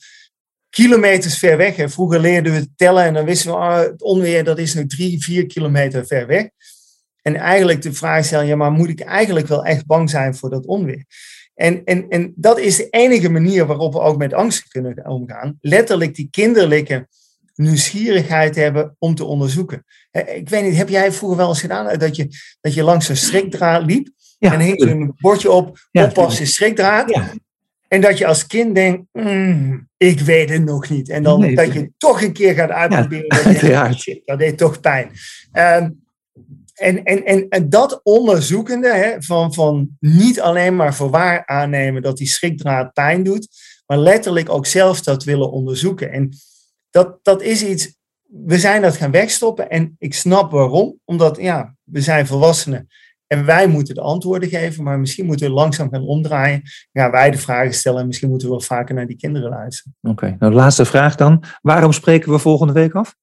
kilometers 0.70 1.38
ver 1.38 1.58
weg. 1.58 1.76
Hè. 1.76 1.90
Vroeger 1.90 2.20
leerden 2.20 2.54
we 2.54 2.68
tellen 2.76 3.04
en 3.04 3.14
dan 3.14 3.26
wisten 3.26 3.52
we, 3.52 3.58
oh, 3.58 3.78
het 3.78 4.02
onweer 4.02 4.44
dat 4.44 4.58
is 4.58 4.74
nu 4.74 4.88
drie, 4.88 5.24
vier 5.24 5.46
kilometer 5.46 6.06
ver 6.06 6.28
weg. 6.28 6.50
En 7.22 7.36
eigenlijk 7.36 7.82
de 7.82 7.94
vraag 7.94 8.26
stellen, 8.26 8.46
ja, 8.46 8.56
maar 8.56 8.72
moet 8.72 8.90
ik 8.90 9.00
eigenlijk 9.00 9.48
wel 9.48 9.66
echt 9.66 9.86
bang 9.86 10.10
zijn 10.10 10.36
voor 10.36 10.50
dat 10.50 10.66
onweer? 10.66 11.06
En, 11.56 11.84
en, 11.84 12.10
en 12.10 12.34
dat 12.36 12.60
is 12.60 12.78
de 12.78 12.88
enige 12.90 13.30
manier 13.30 13.66
waarop 13.66 13.94
we 13.94 14.00
ook 14.00 14.18
met 14.18 14.34
angst 14.34 14.68
kunnen 14.68 15.06
omgaan. 15.06 15.58
Letterlijk 15.62 16.16
die 16.16 16.28
kinderlijke 16.32 17.08
nieuwsgierigheid 17.56 18.56
hebben 18.56 18.96
om 19.00 19.16
te 19.16 19.26
onderzoeken. 19.26 19.86
Ik 20.12 20.50
weet 20.50 20.64
niet, 20.64 20.76
heb 20.76 20.90
jij 20.90 21.12
vroeger 21.12 21.38
wel 21.38 21.50
eens 21.50 21.62
gedaan 21.62 21.98
dat 21.98 22.16
je, 22.16 22.28
dat 22.62 22.74
je 22.74 22.84
langs 22.84 23.10
een 23.10 23.18
strikdraad 23.18 23.86
liep? 23.86 24.12
en 24.52 24.60
hing 24.60 24.82
er 24.82 24.90
een 24.90 25.14
bordje 25.18 25.52
op, 25.52 25.88
ja, 25.92 26.04
oppassen 26.04 26.48
strikdraad. 26.48 27.10
Ja. 27.10 27.34
En 27.88 28.02
dat 28.02 28.18
je 28.18 28.28
als 28.28 28.48
kind 28.48 28.76
denkt, 28.76 29.04
mm, 29.12 29.90
ik 29.98 30.20
weet 30.20 30.50
het 30.50 30.64
nog 30.64 30.90
niet. 30.90 31.10
En 31.10 31.24
dan 31.24 31.56
dat 31.56 31.74
je 31.74 31.92
toch 31.98 32.22
een 32.22 32.34
keer 32.34 32.54
gaat 32.54 32.70
uitproberen. 32.70 33.68
Ja, 33.70 33.88
dat, 33.88 34.20
dat 34.26 34.40
deed 34.40 34.58
toch 34.58 34.80
pijn. 34.80 35.12
Um, 35.54 36.03
en, 36.84 37.04
en, 37.04 37.26
en, 37.26 37.50
en 37.50 37.70
dat 37.70 38.00
onderzoekende, 38.04 38.94
hè, 38.94 39.22
van, 39.22 39.54
van 39.54 39.90
niet 40.00 40.42
alleen 40.42 40.76
maar 40.76 40.96
voor 40.96 41.10
waar 41.10 41.46
aannemen 41.46 42.02
dat 42.02 42.18
die 42.18 42.28
schrikdraad 42.28 42.94
pijn 42.94 43.24
doet, 43.24 43.48
maar 43.86 43.98
letterlijk 43.98 44.50
ook 44.50 44.66
zelf 44.66 45.02
dat 45.02 45.24
willen 45.24 45.52
onderzoeken. 45.52 46.12
En 46.12 46.30
dat, 46.90 47.20
dat 47.22 47.42
is 47.42 47.64
iets, 47.64 47.96
we 48.24 48.60
zijn 48.60 48.82
dat 48.82 48.96
gaan 48.96 49.12
wegstoppen 49.12 49.70
en 49.70 49.96
ik 50.00 50.14
snap 50.14 50.52
waarom. 50.52 51.00
Omdat, 51.06 51.38
ja, 51.38 51.76
we 51.84 52.02
zijn 52.02 52.28
volwassenen 52.28 52.88
en 53.28 53.46
wij 53.46 53.68
moeten 53.68 53.96
de 53.96 54.02
antwoorden 54.02 54.50
geven, 54.50 54.84
maar 54.84 55.00
misschien 55.00 55.26
moeten 55.26 55.48
we 55.48 55.54
langzaam 55.54 55.90
gaan 55.90 56.08
omdraaien. 56.08 56.62
Ja, 56.92 57.12
wij 57.12 57.32
de 57.32 57.38
vragen 57.38 57.74
stellen 57.74 58.02
en 58.02 58.08
misschien 58.08 58.30
moeten 58.30 58.48
we 58.48 58.54
wel 58.54 58.64
vaker 58.64 58.96
naar 58.96 59.08
die 59.08 59.18
kinderen 59.18 59.50
luisteren. 59.50 59.96
Oké, 60.02 60.36
nou 60.40 60.52
de 60.52 60.58
laatste 60.58 60.86
vraag 60.86 61.16
dan. 61.16 61.44
Waarom 61.62 61.92
spreken 61.92 62.32
we 62.32 62.40
volgende 62.40 62.74
week 62.74 62.94
af? 62.94 63.16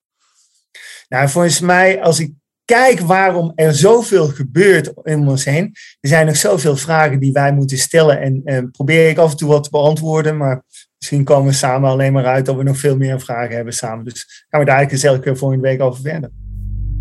Nou, 1.09 1.29
volgens 1.29 1.61
mij, 1.61 2.03
als 2.03 2.21
ik 2.21 2.33
kijk 2.71 3.01
waarom 3.01 3.53
er 3.55 3.75
zoveel 3.75 4.27
gebeurt 4.27 4.93
in 5.03 5.29
ons 5.29 5.45
heen. 5.45 5.65
Er 6.01 6.09
zijn 6.09 6.27
nog 6.27 6.37
zoveel 6.37 6.77
vragen 6.77 7.21
die 7.21 7.33
wij 7.33 7.53
moeten 7.53 7.79
stellen. 7.79 8.21
En, 8.21 8.41
en 8.45 8.71
probeer 8.71 9.09
ik 9.09 9.19
af 9.19 9.31
en 9.31 9.37
toe 9.37 9.49
wat 9.49 9.65
te 9.65 9.71
beantwoorden. 9.71 10.37
Maar 10.37 10.63
misschien 10.99 11.25
komen 11.25 11.51
we 11.51 11.57
samen 11.57 11.91
alleen 11.91 12.13
maar 12.13 12.27
uit 12.27 12.47
dat 12.47 12.57
we 12.57 12.63
nog 12.63 12.79
veel 12.79 12.97
meer 12.97 13.21
vragen 13.21 13.55
hebben 13.55 13.75
samen. 13.75 14.05
Dus 14.05 14.47
gaan 14.49 14.61
we 14.61 14.67
daar 14.67 14.77
eigenlijk 14.77 14.93
eens 14.93 15.15
elke 15.15 15.37
volgende 15.37 15.69
week 15.69 15.81
over 15.81 16.03
verder. 16.03 16.31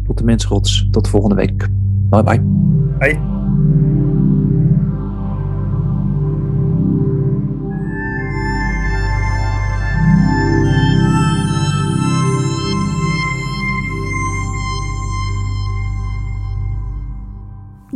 Tot 0.05 0.17
de 0.17 0.23
mensrots. 0.23 0.87
Tot 0.91 1.07
volgende 1.07 1.35
week. 1.35 1.67
Bye 2.09 2.23
bye. 2.23 2.41
Bye. 2.99 3.38